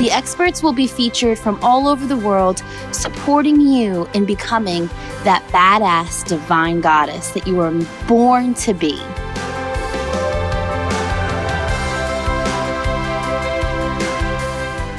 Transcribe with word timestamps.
The 0.00 0.10
experts 0.10 0.62
will 0.62 0.72
be 0.72 0.86
featured 0.86 1.38
from 1.38 1.62
all 1.62 1.86
over 1.86 2.06
the 2.06 2.16
world, 2.16 2.64
supporting 2.90 3.60
you 3.60 4.08
in 4.14 4.24
becoming 4.24 4.86
that 5.24 5.46
badass 5.52 6.24
divine 6.26 6.80
goddess 6.80 7.32
that 7.32 7.46
you 7.46 7.56
were 7.56 7.70
born 8.08 8.54
to 8.54 8.72
be. 8.72 8.96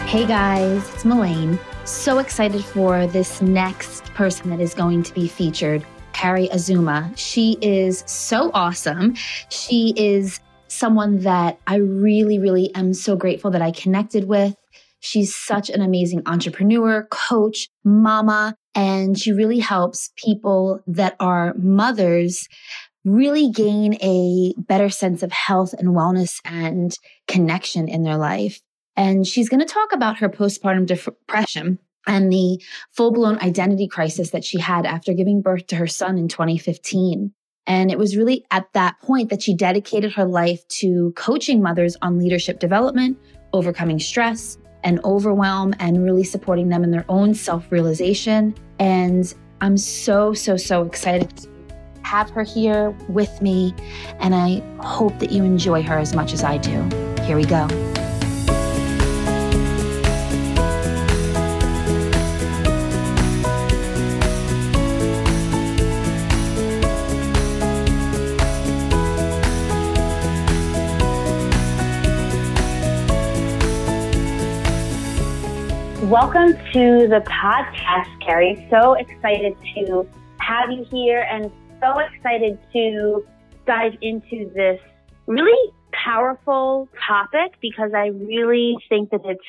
Hey 0.06 0.28
guys, 0.28 0.88
it's 0.94 1.04
Melaine. 1.04 1.58
So 1.84 2.20
excited 2.20 2.64
for 2.64 3.08
this 3.08 3.42
next 3.42 4.04
person 4.14 4.52
that 4.52 4.60
is 4.60 4.76
going 4.76 5.02
to 5.02 5.14
be 5.16 5.28
featured, 5.28 5.84
Carrie 6.14 6.48
Azuma. 6.52 7.12
She 7.16 7.58
is 7.60 8.04
so 8.06 8.52
awesome. 8.54 9.16
She 9.50 9.96
is 9.98 10.40
someone 10.68 11.22
that 11.22 11.60
I 11.66 11.78
really, 11.78 12.38
really 12.38 12.74
am 12.76 12.94
so 12.94 13.16
grateful 13.16 13.50
that 13.50 13.64
I 13.64 13.72
connected 13.72 14.28
with. 14.28 14.56
She's 15.02 15.36
such 15.36 15.70
an 15.70 15.82
amazing 15.82 16.22
entrepreneur, 16.26 17.08
coach, 17.12 17.68
mama, 17.84 18.56
and 18.76 19.20
she 19.20 19.32
really 19.32 19.60
helps 19.60 20.12
people 20.16 20.80
that 20.88 21.16
are 21.20 21.54
mothers 21.58 22.48
really 23.04 23.50
gain 23.50 23.96
a 23.96 24.54
better 24.58 24.90
sense 24.90 25.24
of 25.24 25.32
health 25.32 25.74
and 25.74 25.90
wellness 25.90 26.40
and 26.46 26.96
connection 27.28 27.88
in 27.88 28.04
their 28.04 28.18
life. 28.18 28.62
And 28.96 29.26
she's 29.26 29.50
going 29.50 29.60
to 29.60 29.74
talk 29.74 29.92
about 29.92 30.18
her 30.18 30.30
postpartum 30.30 30.86
depression 30.86 31.80
and 32.08 32.32
the 32.32 32.62
full 32.92 33.12
blown 33.12 33.40
identity 33.40 33.88
crisis 33.88 34.32
that 34.32 34.44
she 34.44 34.60
had 34.60 34.86
after 34.86 35.14
giving 35.14 35.42
birth 35.42 35.68
to 35.68 35.76
her 35.76 35.88
son 35.88 36.18
in 36.18 36.28
2015. 36.28 37.34
And 37.68 37.92
it 37.92 37.98
was 37.98 38.18
really 38.18 38.46
at 38.52 38.72
that 38.74 39.00
point 39.02 39.30
that 39.30 39.42
she 39.42 39.56
dedicated 39.56 40.14
her 40.14 40.26
life 40.26 40.68
to 40.80 41.14
coaching 41.16 41.62
mothers 41.62 41.96
on 42.02 42.18
leadership 42.18 42.60
development, 42.60 43.18
overcoming 43.54 44.00
stress, 44.00 44.58
and 44.84 45.00
overwhelm 45.04 45.74
and 45.80 46.04
really 46.04 46.24
supporting 46.24 46.70
them 46.70 46.84
in 46.84 46.92
their 46.92 47.06
own 47.10 47.34
self 47.34 47.72
realization. 47.72 48.56
And 48.80 49.34
I'm 49.62 49.78
so, 49.78 50.34
so, 50.34 50.58
so 50.58 50.84
excited 50.84 51.36
to 51.38 51.50
have 52.04 52.30
her 52.32 52.44
here 52.44 52.92
with 53.08 53.42
me. 53.42 53.74
And 54.20 54.34
I 54.36 54.62
hope 54.84 55.18
that 55.20 55.32
you 55.32 55.44
enjoy 55.44 55.84
her 55.84 55.98
as 55.98 56.16
much 56.16 56.34
as 56.34 56.44
I 56.44 56.58
do. 56.58 56.82
Here 57.24 57.38
we 57.38 57.46
go. 57.46 57.68
Welcome 76.12 76.58
to 76.74 77.08
the 77.08 77.24
podcast, 77.26 78.10
Carrie. 78.20 78.68
So 78.70 78.96
excited 78.96 79.56
to 79.78 80.06
have 80.40 80.70
you 80.70 80.86
here 80.92 81.22
and 81.22 81.50
so 81.80 82.00
excited 82.00 82.60
to 82.74 83.26
dive 83.66 83.94
into 84.02 84.52
this 84.54 84.82
really 85.26 85.72
powerful 85.94 86.90
topic 87.08 87.54
because 87.62 87.92
I 87.96 88.08
really 88.08 88.76
think 88.90 89.12
that 89.12 89.22
it's 89.24 89.40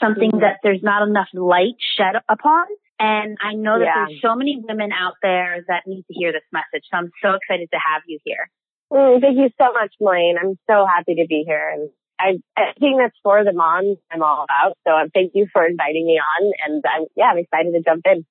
something 0.00 0.30
that 0.34 0.58
there's 0.62 0.84
not 0.84 1.02
enough 1.02 1.26
light 1.34 1.74
shed 1.96 2.14
upon. 2.28 2.66
And 3.00 3.36
I 3.42 3.54
know 3.54 3.80
that 3.80 3.84
yeah. 3.84 4.04
there's 4.06 4.22
so 4.22 4.36
many 4.36 4.62
women 4.62 4.90
out 4.92 5.14
there 5.20 5.64
that 5.66 5.82
need 5.88 6.04
to 6.06 6.14
hear 6.14 6.30
this 6.30 6.46
message. 6.52 6.86
So 6.92 6.98
I'm 6.98 7.10
so 7.22 7.30
excited 7.34 7.70
to 7.72 7.78
have 7.92 8.02
you 8.06 8.20
here. 8.22 8.48
Mm, 8.92 9.20
thank 9.20 9.36
you 9.36 9.50
so 9.60 9.72
much, 9.72 9.92
Melaine. 10.00 10.36
I'm 10.40 10.56
so 10.70 10.86
happy 10.86 11.16
to 11.16 11.26
be 11.28 11.42
here 11.44 11.72
and 11.74 11.90
I, 12.18 12.40
think 12.78 12.98
that's 12.98 13.16
for 13.22 13.44
the 13.44 13.52
moms 13.52 13.98
I'm 14.10 14.22
all 14.22 14.44
about. 14.44 14.76
So 14.86 14.92
um, 14.92 15.10
thank 15.12 15.32
you 15.34 15.46
for 15.52 15.66
inviting 15.66 16.06
me 16.06 16.20
on. 16.20 16.52
And 16.64 16.84
I'm, 16.86 17.06
yeah, 17.16 17.26
I'm 17.26 17.38
excited 17.38 17.72
to 17.72 17.82
jump 17.82 18.02
in. 18.06 18.24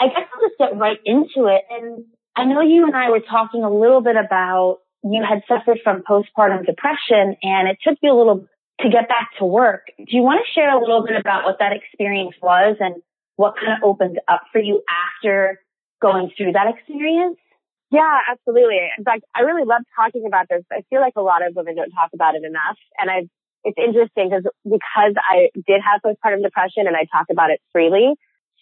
I 0.00 0.06
guess 0.06 0.28
I'll 0.32 0.48
just 0.48 0.58
get 0.58 0.76
right 0.76 0.98
into 1.04 1.46
it. 1.46 1.62
And 1.70 2.04
I 2.36 2.44
know 2.44 2.60
you 2.60 2.86
and 2.86 2.96
I 2.96 3.10
were 3.10 3.20
talking 3.20 3.62
a 3.62 3.70
little 3.70 4.00
bit 4.00 4.16
about 4.16 4.78
you 5.02 5.24
had 5.26 5.42
suffered 5.48 5.80
from 5.82 6.02
postpartum 6.02 6.66
depression 6.66 7.36
and 7.42 7.68
it 7.68 7.78
took 7.82 7.98
you 8.02 8.12
a 8.12 8.16
little 8.16 8.46
to 8.80 8.88
get 8.88 9.08
back 9.08 9.30
to 9.38 9.44
work. 9.44 9.86
Do 9.98 10.04
you 10.08 10.22
want 10.22 10.40
to 10.44 10.52
share 10.52 10.74
a 10.74 10.80
little 10.80 11.04
bit 11.06 11.18
about 11.18 11.44
what 11.44 11.58
that 11.58 11.72
experience 11.72 12.34
was 12.42 12.76
and 12.80 12.96
what 13.36 13.54
kind 13.56 13.72
of 13.72 13.88
opened 13.88 14.20
up 14.28 14.42
for 14.52 14.60
you 14.60 14.82
after 14.88 15.60
going 16.00 16.30
through 16.36 16.52
that 16.52 16.66
experience? 16.74 17.38
Yeah, 17.90 18.18
absolutely. 18.30 18.78
In 18.96 19.04
fact, 19.04 19.24
I 19.34 19.40
really 19.40 19.64
love 19.66 19.82
talking 19.96 20.24
about 20.26 20.46
this. 20.48 20.62
I 20.70 20.82
feel 20.90 21.00
like 21.00 21.14
a 21.16 21.22
lot 21.22 21.46
of 21.46 21.56
women 21.56 21.74
don't 21.74 21.90
talk 21.90 22.10
about 22.14 22.36
it 22.36 22.44
enough. 22.44 22.78
And 22.98 23.10
I, 23.10 23.26
it's 23.64 23.78
interesting 23.78 24.30
because, 24.30 24.46
because 24.64 25.14
I 25.18 25.50
did 25.54 25.82
have 25.82 26.00
postpartum 26.06 26.42
depression 26.42 26.86
and 26.86 26.96
I 26.96 27.06
talk 27.10 27.26
about 27.30 27.50
it 27.50 27.60
freely, 27.72 28.14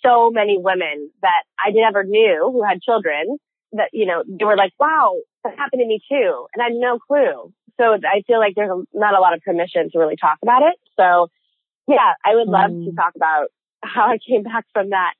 so 0.04 0.30
many 0.30 0.56
women 0.58 1.10
that 1.20 1.42
I 1.58 1.70
never 1.72 2.04
knew 2.04 2.48
who 2.52 2.64
had 2.64 2.80
children 2.80 3.36
that, 3.72 3.90
you 3.92 4.06
know, 4.06 4.24
they 4.26 4.44
were 4.46 4.56
like, 4.56 4.72
wow, 4.80 5.16
that 5.44 5.58
happened 5.58 5.80
to 5.80 5.86
me 5.86 6.00
too. 6.08 6.46
And 6.54 6.62
I 6.62 6.66
had 6.66 6.74
no 6.74 6.98
clue. 6.98 7.52
So 7.78 7.94
I 7.94 8.22
feel 8.26 8.38
like 8.38 8.54
there's 8.56 8.72
not 8.94 9.14
a 9.14 9.20
lot 9.20 9.34
of 9.34 9.42
permission 9.42 9.90
to 9.92 9.98
really 9.98 10.16
talk 10.16 10.38
about 10.42 10.62
it. 10.62 10.74
So 10.98 11.28
yeah, 11.86 12.14
I 12.24 12.34
would 12.34 12.48
love 12.48 12.70
mm. 12.70 12.86
to 12.86 12.92
talk 12.96 13.12
about 13.14 13.48
how 13.82 14.08
I 14.08 14.18
came 14.26 14.42
back 14.42 14.64
from 14.72 14.90
that. 14.90 15.14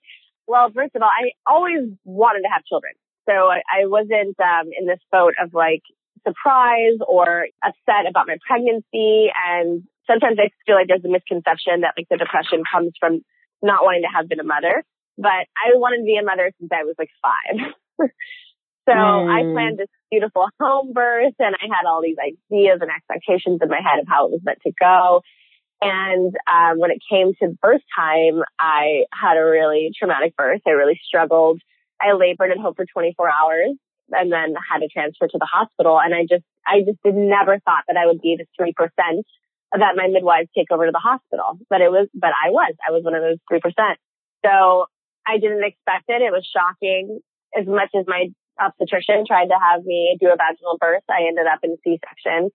Well, 0.47 0.71
first 0.75 0.97
of 0.97 1.03
all, 1.03 1.11
I 1.11 1.33
always 1.47 1.91
wanted 2.05 2.43
to 2.43 2.49
have 2.49 2.65
children. 2.65 2.95
So 3.29 3.35
I, 3.35 3.61
I 3.69 3.87
wasn't 3.87 4.39
um, 4.41 4.71
in 4.79 4.87
this 4.87 5.01
boat 5.13 5.35
of 5.43 5.53
like 5.53 5.83
surprise 6.27 6.99
or 7.07 7.49
upset 7.65 8.09
about 8.09 8.27
my 8.27 8.37
pregnancy. 8.47 9.31
And 9.47 9.85
sometimes 10.07 10.39
I 10.41 10.51
feel 10.67 10.77
like 10.77 10.89
there's 10.89 11.05
a 11.05 11.09
misconception 11.09 11.83
that 11.83 11.95
like 11.97 12.09
the 12.11 12.17
depression 12.17 12.63
comes 12.71 12.93
from 12.99 13.21
not 13.63 13.85
wanting 13.85 14.03
to 14.03 14.15
have 14.15 14.29
been 14.29 14.41
a 14.41 14.45
mother. 14.45 14.85
But 15.19 15.51
I 15.59 15.75
wanted 15.75 15.99
to 15.99 16.05
be 16.05 16.17
a 16.17 16.25
mother 16.25 16.53
since 16.59 16.71
I 16.73 16.85
was 16.85 16.95
like 16.99 17.11
five. 17.21 17.75
so 18.89 18.95
mm. 18.95 19.29
I 19.29 19.43
planned 19.53 19.79
this 19.79 19.91
beautiful 20.11 20.47
home 20.61 20.93
birth 20.93 21.35
and 21.39 21.55
I 21.55 21.67
had 21.67 21.87
all 21.87 22.01
these 22.01 22.17
ideas 22.17 22.79
and 22.81 22.91
expectations 22.91 23.61
in 23.61 23.69
my 23.69 23.83
head 23.83 24.01
of 24.01 24.07
how 24.09 24.27
it 24.27 24.33
was 24.33 24.41
meant 24.45 24.61
to 24.65 24.73
go. 24.81 25.23
And 25.81 26.35
um, 26.51 26.79
when 26.79 26.91
it 26.91 27.03
came 27.09 27.35
to 27.43 27.57
birth 27.61 27.83
time, 27.95 28.43
I 28.59 29.05
had 29.13 29.37
a 29.37 29.45
really 29.45 29.93
traumatic 29.97 30.37
birth. 30.37 30.63
I 30.67 30.71
really 30.71 31.01
struggled 31.07 31.61
I 32.01 32.13
labored 32.13 32.51
at 32.51 32.59
home 32.59 32.75
for 32.75 32.87
24 32.87 33.31
hours 33.31 33.75
and 34.11 34.33
then 34.33 34.55
had 34.71 34.81
to 34.81 34.89
transfer 34.89 35.29
to 35.29 35.39
the 35.39 35.49
hospital. 35.51 36.01
And 36.01 36.15
I 36.15 36.23
just, 36.23 36.45
I 36.67 36.81
just 36.81 36.99
did 37.05 37.15
never 37.15 37.59
thought 37.61 37.85
that 37.89 37.97
I 37.97 38.07
would 38.07 38.21
be 38.21 38.39
the 38.39 38.47
3% 38.61 38.73
that 39.73 39.97
my 39.97 40.09
midwives 40.09 40.49
take 40.57 40.71
over 40.71 40.87
to 40.87 40.93
the 40.93 41.03
hospital. 41.03 41.59
But 41.69 41.81
it 41.81 41.91
was, 41.91 42.09
but 42.15 42.31
I 42.33 42.51
was, 42.51 42.75
I 42.87 42.93
was 42.93 43.05
one 43.05 43.15
of 43.15 43.23
those 43.23 43.39
3%. 43.53 43.61
So 44.45 44.87
I 45.27 45.39
didn't 45.39 45.65
expect 45.65 46.09
it. 46.09 46.23
It 46.23 46.33
was 46.33 46.47
shocking. 46.49 47.21
As 47.59 47.67
much 47.67 47.91
as 47.95 48.05
my 48.07 48.29
obstetrician 48.61 49.25
tried 49.27 49.49
to 49.49 49.59
have 49.61 49.85
me 49.85 50.17
do 50.21 50.29
a 50.29 50.37
vaginal 50.37 50.79
birth, 50.81 51.05
I 51.09 51.29
ended 51.29 51.47
up 51.47 51.61
in 51.63 51.77
C-section. 51.85 52.51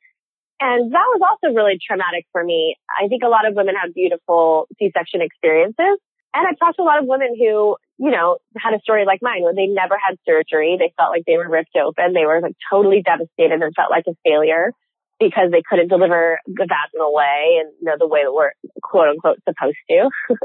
And 0.59 0.93
that 0.93 1.07
was 1.13 1.21
also 1.21 1.53
really 1.53 1.77
traumatic 1.77 2.25
for 2.31 2.43
me. 2.43 2.77
I 2.99 3.07
think 3.07 3.23
a 3.23 3.27
lot 3.27 3.45
of 3.47 3.53
women 3.53 3.75
have 3.75 3.93
beautiful 3.93 4.67
C-section 4.79 5.21
experiences. 5.21 5.97
And 6.33 6.47
I've 6.47 6.57
talked 6.57 6.77
to 6.77 6.83
a 6.83 6.89
lot 6.89 6.99
of 6.99 7.05
women 7.05 7.35
who 7.37 7.75
you 7.97 8.11
know, 8.11 8.37
had 8.57 8.73
a 8.73 8.81
story 8.81 9.05
like 9.05 9.19
mine 9.21 9.43
where 9.43 9.53
they 9.53 9.67
never 9.67 9.95
had 9.97 10.17
surgery. 10.25 10.77
They 10.79 10.93
felt 10.97 11.11
like 11.11 11.23
they 11.25 11.37
were 11.37 11.49
ripped 11.49 11.75
open. 11.75 12.13
They 12.13 12.25
were 12.25 12.41
like 12.41 12.55
totally 12.69 13.01
devastated 13.01 13.61
and 13.61 13.75
felt 13.75 13.91
like 13.91 14.05
a 14.07 14.15
failure 14.23 14.73
because 15.19 15.51
they 15.51 15.61
couldn't 15.61 15.89
deliver 15.89 16.39
the 16.47 16.67
vaginal 16.67 17.13
way 17.13 17.61
and 17.61 17.71
you 17.79 17.85
know 17.85 17.95
the 17.97 18.07
way 18.07 18.23
that 18.23 18.33
we're 18.33 18.51
quote 18.81 19.09
unquote 19.09 19.39
supposed 19.47 19.77
to. 19.89 20.09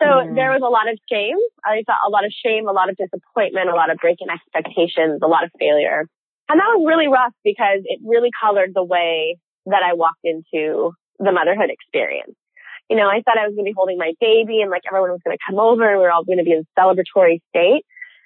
so 0.00 0.06
mm. 0.06 0.34
there 0.34 0.50
was 0.50 0.62
a 0.64 0.72
lot 0.72 0.88
of 0.88 0.98
shame. 1.10 1.36
I 1.64 1.84
felt 1.86 2.00
a 2.06 2.10
lot 2.10 2.24
of 2.24 2.32
shame, 2.32 2.68
a 2.68 2.72
lot 2.72 2.88
of 2.88 2.96
disappointment, 2.96 3.68
a 3.68 3.76
lot 3.76 3.90
of 3.90 3.98
breaking 3.98 4.28
expectations, 4.32 5.20
a 5.22 5.28
lot 5.28 5.44
of 5.44 5.50
failure. 5.58 6.08
And 6.48 6.58
that 6.58 6.72
was 6.72 6.84
really 6.88 7.08
rough 7.08 7.34
because 7.44 7.84
it 7.84 8.00
really 8.02 8.30
colored 8.40 8.72
the 8.74 8.84
way 8.84 9.36
that 9.66 9.82
I 9.84 9.92
walked 9.92 10.24
into 10.24 10.92
the 11.18 11.32
motherhood 11.32 11.68
experience 11.68 12.34
you 12.88 12.96
know, 12.96 13.08
I 13.08 13.22
thought 13.22 13.38
I 13.38 13.46
was 13.46 13.54
going 13.54 13.64
to 13.64 13.70
be 13.70 13.76
holding 13.76 13.98
my 13.98 14.12
baby 14.20 14.60
and 14.60 14.70
like 14.70 14.82
everyone 14.88 15.10
was 15.10 15.20
going 15.24 15.36
to 15.36 15.44
come 15.44 15.60
over 15.60 15.84
and 15.88 15.98
we 15.98 16.04
were 16.04 16.12
all 16.12 16.24
going 16.24 16.38
to 16.38 16.44
be 16.44 16.52
in 16.52 16.66
celebratory 16.78 17.40
state. 17.52 17.84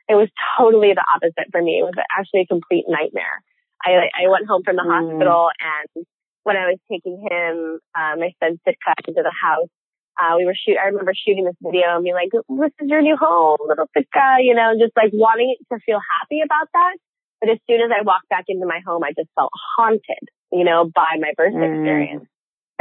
It 0.08 0.14
was 0.14 0.28
totally 0.58 0.94
the 0.94 1.04
opposite 1.06 1.50
for 1.50 1.62
me. 1.62 1.78
It 1.78 1.84
was 1.84 1.94
actually 2.10 2.42
a 2.42 2.46
complete 2.46 2.84
nightmare. 2.88 3.42
I, 3.82 4.10
I 4.14 4.28
went 4.30 4.46
home 4.46 4.62
from 4.62 4.76
the 4.76 4.86
mm. 4.86 4.92
hospital 4.92 5.50
and 5.58 6.06
when 6.44 6.56
I 6.56 6.66
was 6.74 6.78
taking 6.90 7.22
him, 7.22 7.78
uh, 7.94 8.14
my 8.18 8.30
son 8.42 8.58
Sitka 8.66 8.94
into 9.06 9.22
the 9.22 9.34
house, 9.34 9.70
Uh, 10.20 10.36
we 10.36 10.44
were 10.44 10.54
shoot. 10.54 10.76
I 10.76 10.92
remember 10.92 11.14
shooting 11.16 11.44
this 11.44 11.56
video 11.62 11.96
and 11.96 12.04
being 12.04 12.14
like, 12.14 12.30
"This 12.32 12.74
is 12.80 12.88
your 12.90 13.00
new 13.00 13.16
home, 13.16 13.58
little 13.64 13.88
Sitka, 13.96 14.44
you 14.44 14.54
know, 14.54 14.74
just 14.78 14.92
like 14.94 15.10
wanting 15.14 15.56
to 15.72 15.78
feel 15.86 16.00
happy 16.20 16.42
about 16.44 16.68
that. 16.74 16.94
But 17.40 17.50
as 17.50 17.58
soon 17.66 17.80
as 17.80 17.90
I 17.90 18.02
walked 18.02 18.28
back 18.28 18.44
into 18.48 18.66
my 18.66 18.80
home, 18.86 19.02
I 19.02 19.12
just 19.16 19.30
felt 19.34 19.50
haunted, 19.76 20.24
you 20.52 20.64
know, 20.64 20.84
by 20.84 21.16
my 21.18 21.32
birth 21.36 21.54
mm. 21.54 21.64
experience. 21.64 22.28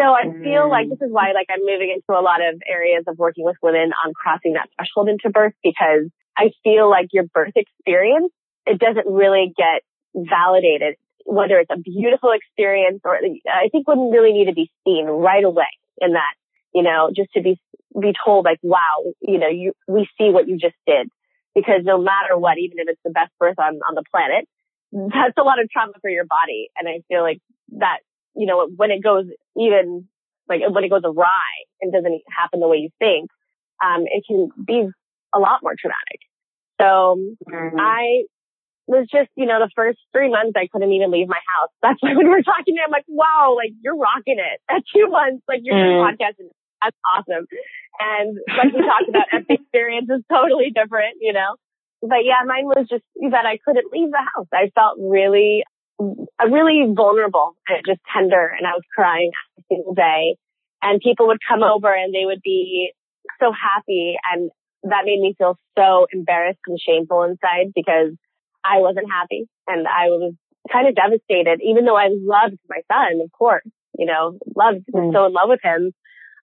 So 0.02 0.14
I 0.14 0.24
feel 0.42 0.70
like 0.70 0.88
mm. 0.88 0.90
this 0.90 1.02
is 1.06 1.12
why, 1.12 1.32
like, 1.34 1.48
I'm 1.54 1.62
moving 1.62 1.94
into 1.94 2.20
a 2.20 2.24
lot 2.24 2.42
of 2.42 2.60
areas 2.68 3.04
of 3.08 3.20
working 3.20 3.46
with 3.46 3.56
women 3.62 3.92
on 4.04 4.14
crossing 4.14 4.54
that 4.54 4.70
threshold 4.76 5.10
into 5.10 5.30
birth 5.30 5.54
because 5.64 6.10
I 6.36 6.52
feel 6.64 6.90
like 6.90 7.10
your 7.12 7.26
birth 7.26 7.54
experience, 7.56 8.32
it 8.66 8.80
doesn't 8.80 9.06
really 9.06 9.54
get 9.56 9.84
validated, 10.16 10.96
whether 11.26 11.60
it's 11.60 11.70
a 11.72 11.78
beautiful 11.78 12.32
experience 12.32 13.02
or 13.06 13.16
I 13.16 13.70
think 13.72 13.88
women 13.88 14.10
really 14.10 14.34
need 14.34 14.46
to 14.46 14.54
be 14.54 14.72
seen 14.84 15.06
right 15.06 15.44
away 15.44 15.70
in 16.00 16.14
that, 16.14 16.34
you 16.74 16.82
know, 16.82 17.12
just 17.16 17.32
to 17.34 17.42
be, 17.42 17.60
be 18.00 18.14
told 18.26 18.46
like, 18.46 18.60
wow, 18.64 19.14
you 19.22 19.38
know, 19.38 19.50
you, 19.50 19.74
we 19.88 20.08
see 20.18 20.32
what 20.32 20.48
you 20.48 20.58
just 20.58 20.76
did 20.88 21.10
because 21.54 21.82
no 21.84 22.02
matter 22.02 22.38
what, 22.38 22.58
even 22.58 22.80
if 22.80 22.88
it's 22.90 23.02
the 23.04 23.12
best 23.12 23.32
birth 23.40 23.60
on, 23.60 23.80
on 23.88 23.94
the 23.94 24.04
planet, 24.10 24.48
that's 24.92 25.38
a 25.38 25.44
lot 25.44 25.62
of 25.62 25.70
trauma 25.70 25.94
for 26.02 26.10
your 26.10 26.26
body. 26.26 26.70
And 26.78 26.88
I 26.88 27.02
feel 27.08 27.22
like 27.22 27.40
that, 27.78 28.00
you 28.36 28.46
know, 28.46 28.68
when 28.76 28.92
it 28.92 29.04
goes 29.04 29.26
even 29.58 30.08
like 30.48 30.62
when 30.70 30.84
it 30.84 30.90
goes 30.90 31.04
awry 31.06 31.66
and 31.82 31.92
doesn't 31.92 32.22
happen 32.28 32.60
the 32.60 32.68
way 32.68 32.78
you 32.78 32.90
think, 33.00 33.30
um, 33.84 34.04
it 34.06 34.24
can 34.28 34.50
be 34.66 34.88
a 35.34 35.40
lot 35.40 35.62
more 35.64 35.76
traumatic. 35.80 36.20
So 36.80 37.18
mm-hmm. 37.48 37.80
I 37.80 38.24
was 38.88 39.08
just, 39.12 39.30
you 39.36 39.46
know, 39.46 39.60
the 39.60 39.72
first 39.76 40.00
three 40.12 40.30
months 40.30 40.54
I 40.56 40.68
couldn't 40.68 40.92
even 40.92 41.12
leave 41.12 41.28
my 41.28 41.40
house. 41.58 41.72
That's 41.82 42.02
why 42.02 42.14
when 42.14 42.28
we 42.28 42.34
were 42.34 42.44
talking, 42.44 42.76
to 42.76 42.82
I'm 42.84 42.92
like, 42.92 43.06
wow, 43.08 43.56
like 43.56 43.72
you're 43.82 43.98
rocking 43.98 44.38
it. 44.40 44.60
At 44.70 44.84
two 44.94 45.08
months, 45.08 45.44
like 45.48 45.62
you're 45.64 45.76
mm. 45.76 46.04
podcasting. 46.04 46.50
That's 46.82 46.98
awesome. 47.16 47.46
And 48.00 48.38
like 48.58 48.74
we 48.74 48.82
talked 48.82 49.10
about, 49.10 49.26
every 49.34 49.56
experience 49.56 50.10
is 50.10 50.24
totally 50.30 50.72
different, 50.74 51.22
you 51.22 51.34
know. 51.34 51.56
But 52.02 52.26
yeah, 52.26 52.42
mine 52.46 52.66
was 52.66 52.88
just 52.90 53.04
that 53.30 53.46
I 53.46 53.60
couldn't 53.64 53.92
leave 53.94 54.10
the 54.10 54.26
house. 54.36 54.48
I 54.52 54.72
felt 54.74 54.98
really, 55.00 55.64
really 56.46 56.86
vulnerable 56.96 57.56
and 57.68 57.84
just 57.86 58.02
tender, 58.14 58.54
and 58.58 58.68
I 58.68 58.72
was 58.72 58.84
crying 58.96 59.32
every 59.58 59.66
single 59.70 59.94
day. 59.94 60.36
And 60.84 61.00
people 61.00 61.28
would 61.28 61.38
come 61.48 61.62
over 61.62 61.94
and 61.94 62.14
they 62.14 62.26
would 62.26 62.42
be 62.44 62.92
so 63.40 63.52
happy, 63.52 64.16
and 64.32 64.50
that 64.84 65.06
made 65.06 65.20
me 65.20 65.36
feel 65.38 65.58
so 65.78 66.08
embarrassed 66.12 66.60
and 66.68 66.80
shameful 66.80 67.24
inside 67.24 67.72
because 67.76 68.14
I 68.64 68.80
wasn't 68.80 69.12
happy 69.12 69.48
and 69.68 69.88
I 69.88 70.08
was 70.08 70.34
kind 70.72 70.88
of 70.88 70.96
devastated, 70.96 71.62
even 71.64 71.86
though 71.86 71.98
I 71.98 72.10
loved 72.12 72.58
my 72.70 72.82
son, 72.92 73.22
of 73.24 73.32
course, 73.32 73.66
you 73.98 74.06
know, 74.06 74.38
loved, 74.56 74.86
mm. 74.94 75.14
so 75.14 75.26
in 75.26 75.34
love 75.34 75.50
with 75.50 75.62
him. 75.64 75.92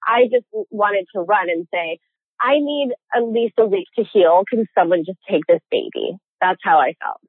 I 0.06 0.24
just 0.30 0.46
wanted 0.70 1.06
to 1.14 1.20
run 1.20 1.50
and 1.50 1.66
say, 1.72 1.98
I 2.40 2.54
need 2.60 2.90
at 3.14 3.24
least 3.24 3.54
a 3.58 3.66
week 3.66 3.86
to 3.96 4.04
heal. 4.04 4.42
Can 4.48 4.66
someone 4.76 5.04
just 5.04 5.18
take 5.28 5.42
this 5.46 5.60
baby? 5.70 6.16
That's 6.40 6.60
how 6.62 6.78
I 6.78 6.94
felt. 7.02 7.20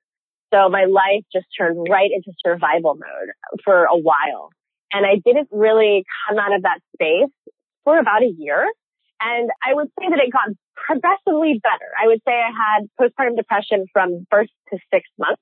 So 0.54 0.70
my 0.70 0.86
life 0.86 1.24
just 1.32 1.46
turned 1.58 1.88
right 1.90 2.10
into 2.12 2.32
survival 2.46 2.96
mode 2.96 3.30
for 3.64 3.86
a 3.86 3.98
while. 3.98 4.50
And 4.92 5.06
I 5.06 5.22
didn't 5.24 5.50
really 5.52 6.04
come 6.28 6.40
out 6.40 6.54
of 6.54 6.64
that 6.64 6.80
space 6.96 7.30
for 7.84 8.00
about 8.00 8.24
a 8.24 8.34
year. 8.38 8.66
And 9.22 9.50
I 9.64 9.74
would 9.74 9.90
say 10.00 10.10
that 10.10 10.20
it 10.20 10.32
got 10.32 10.50
progressively 10.76 11.60
better. 11.62 11.92
I 12.02 12.08
would 12.08 12.22
say 12.28 12.34
I 12.34 12.50
had 12.50 12.90
postpartum 13.00 13.36
depression 13.36 13.86
from 13.94 14.26
birth 14.32 14.50
to 14.72 14.80
six 14.92 15.08
months. 15.20 15.42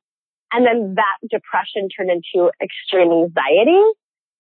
And 0.52 0.66
then 0.66 0.96
that 0.96 1.18
depression 1.30 1.88
turned 1.90 2.10
into 2.10 2.52
extreme 2.62 3.12
anxiety. 3.12 3.84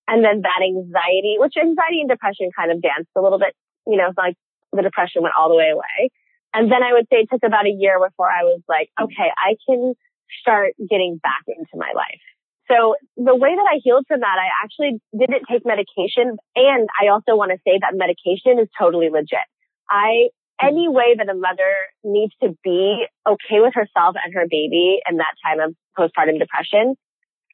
And 0.07 0.23
then 0.23 0.41
that 0.41 0.61
anxiety, 0.63 1.35
which 1.37 1.55
anxiety 1.55 1.99
and 1.99 2.09
depression 2.09 2.49
kind 2.55 2.71
of 2.71 2.81
danced 2.81 3.11
a 3.15 3.21
little 3.21 3.39
bit, 3.39 3.53
you 3.85 3.97
know, 3.97 4.11
like 4.17 4.35
the 4.71 4.81
depression 4.81 5.21
went 5.21 5.35
all 5.37 5.49
the 5.49 5.55
way 5.55 5.69
away. 5.71 6.09
And 6.53 6.71
then 6.71 6.81
I 6.81 6.93
would 6.93 7.07
say 7.11 7.27
it 7.27 7.29
took 7.31 7.43
about 7.43 7.67
a 7.67 7.75
year 7.75 7.99
before 7.99 8.31
I 8.31 8.43
was 8.43 8.61
like, 8.67 8.89
okay, 8.99 9.29
I 9.35 9.55
can 9.67 9.93
start 10.41 10.73
getting 10.77 11.19
back 11.21 11.43
into 11.47 11.75
my 11.75 11.91
life. 11.95 12.23
So 12.67 12.95
the 13.15 13.35
way 13.35 13.55
that 13.55 13.67
I 13.67 13.79
healed 13.81 14.05
from 14.07 14.19
that, 14.19 14.37
I 14.37 14.51
actually 14.63 14.99
didn't 15.17 15.47
take 15.49 15.65
medication. 15.65 16.35
And 16.55 16.89
I 16.99 17.07
also 17.07 17.35
want 17.35 17.51
to 17.51 17.59
say 17.63 17.79
that 17.79 17.95
medication 17.95 18.59
is 18.59 18.67
totally 18.77 19.09
legit. 19.09 19.47
I, 19.89 20.29
any 20.61 20.89
way 20.89 21.15
that 21.15 21.29
a 21.29 21.33
mother 21.33 21.71
needs 22.03 22.33
to 22.43 22.57
be 22.63 23.05
okay 23.25 23.63
with 23.63 23.73
herself 23.73 24.15
and 24.19 24.33
her 24.33 24.47
baby 24.49 24.99
in 25.09 25.17
that 25.17 25.35
time 25.45 25.59
of 25.61 25.75
postpartum 25.97 26.39
depression, 26.39 26.95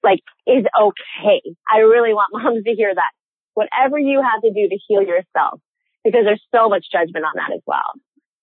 like 0.01 0.19
is 0.47 0.65
okay. 0.73 1.41
I 1.69 1.85
really 1.85 2.13
want 2.13 2.29
moms 2.33 2.63
to 2.63 2.73
hear 2.73 2.93
that. 2.93 3.11
Whatever 3.53 3.99
you 3.99 4.21
have 4.21 4.41
to 4.41 4.49
do 4.49 4.67
to 4.67 4.77
heal 4.87 5.03
yourself, 5.03 5.61
because 6.03 6.25
there's 6.25 6.43
so 6.53 6.69
much 6.69 6.85
judgment 6.91 7.23
on 7.25 7.33
that 7.35 7.53
as 7.53 7.61
well. 7.67 7.93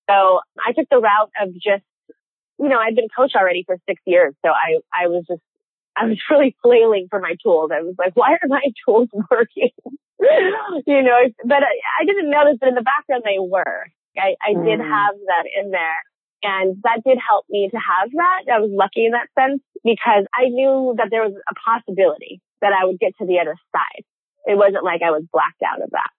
So 0.08 0.40
I 0.58 0.72
took 0.72 0.88
the 0.90 0.98
route 0.98 1.30
of 1.40 1.52
just, 1.54 1.84
you 2.60 2.68
know, 2.68 2.78
I'd 2.78 2.94
been 2.94 3.08
coach 3.08 3.32
already 3.34 3.64
for 3.64 3.76
six 3.88 4.00
years. 4.04 4.34
So 4.44 4.50
I, 4.50 4.78
I 4.92 5.08
was 5.08 5.24
just 5.26 5.40
I 5.96 6.06
was 6.06 6.18
really 6.30 6.56
flailing 6.62 7.08
for 7.10 7.20
my 7.20 7.34
tools. 7.42 7.70
I 7.72 7.82
was 7.82 7.94
like, 7.98 8.14
why 8.14 8.32
are 8.32 8.48
my 8.48 8.62
tools 8.86 9.08
working? 9.30 9.72
you 10.20 11.02
know, 11.02 11.18
but 11.44 11.62
I, 11.64 11.72
I, 12.00 12.04
didn't 12.04 12.30
notice, 12.30 12.58
but 12.60 12.68
in 12.68 12.74
the 12.74 12.84
background 12.84 13.22
they 13.24 13.38
were. 13.40 13.88
I, 14.16 14.36
I 14.44 14.52
mm. 14.52 14.64
did 14.64 14.80
have 14.80 15.14
that 15.26 15.44
in 15.48 15.70
there. 15.70 16.02
And 16.42 16.76
that 16.84 17.00
did 17.04 17.18
help 17.18 17.46
me 17.48 17.68
to 17.70 17.76
have 17.76 18.10
that. 18.12 18.52
I 18.52 18.60
was 18.60 18.70
lucky 18.72 19.04
in 19.04 19.12
that 19.12 19.28
sense 19.36 19.60
because 19.84 20.24
I 20.32 20.48
knew 20.48 20.94
that 20.96 21.08
there 21.10 21.22
was 21.22 21.32
a 21.32 21.54
possibility 21.56 22.40
that 22.60 22.72
I 22.72 22.84
would 22.84 22.98
get 22.98 23.16
to 23.18 23.26
the 23.26 23.40
other 23.40 23.56
side. 23.72 24.04
It 24.44 24.56
wasn't 24.56 24.84
like 24.84 25.02
I 25.02 25.10
was 25.10 25.24
blacked 25.32 25.62
out 25.64 25.82
of 25.82 25.90
that. 25.90 26.12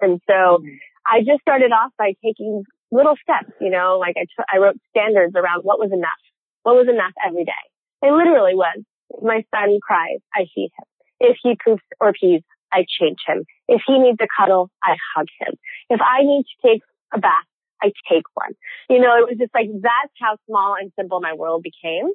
And 0.00 0.20
so 0.26 0.60
mm. 0.60 0.78
I 1.06 1.20
just 1.20 1.40
started 1.40 1.72
off 1.72 1.92
by 1.98 2.14
taking 2.24 2.64
little 2.90 3.14
steps, 3.20 3.52
you 3.60 3.70
know, 3.70 3.98
like 4.00 4.16
I, 4.16 4.24
t- 4.24 4.50
I 4.52 4.58
wrote 4.58 4.76
standards 4.90 5.34
around 5.36 5.62
what 5.62 5.78
was 5.78 5.90
enough. 5.92 6.22
What 6.62 6.76
was 6.76 6.88
enough 6.88 7.12
every 7.24 7.44
day. 7.44 7.64
It 8.02 8.12
literally 8.12 8.54
was 8.54 8.84
if 9.10 9.22
my 9.22 9.44
son 9.54 9.78
cries, 9.82 10.20
I 10.34 10.46
feed 10.54 10.70
him. 10.76 10.86
If 11.20 11.36
he 11.42 11.56
poops 11.64 11.84
or 12.00 12.12
pees, 12.12 12.42
I 12.72 12.84
change 12.88 13.18
him. 13.26 13.44
If 13.66 13.82
he 13.86 13.98
needs 13.98 14.18
a 14.20 14.28
cuddle, 14.28 14.70
I 14.82 14.96
hug 15.14 15.26
him. 15.40 15.54
If 15.88 16.00
I 16.00 16.22
need 16.22 16.44
to 16.44 16.68
take 16.68 16.82
a 17.12 17.18
bath, 17.18 17.48
I 17.82 17.92
take 18.10 18.24
one. 18.34 18.52
You 18.90 19.00
know, 19.00 19.16
it 19.16 19.28
was 19.28 19.38
just 19.38 19.54
like 19.54 19.68
that's 19.72 20.14
how 20.20 20.36
small 20.46 20.76
and 20.78 20.92
simple 20.98 21.20
my 21.20 21.34
world 21.34 21.62
became, 21.62 22.10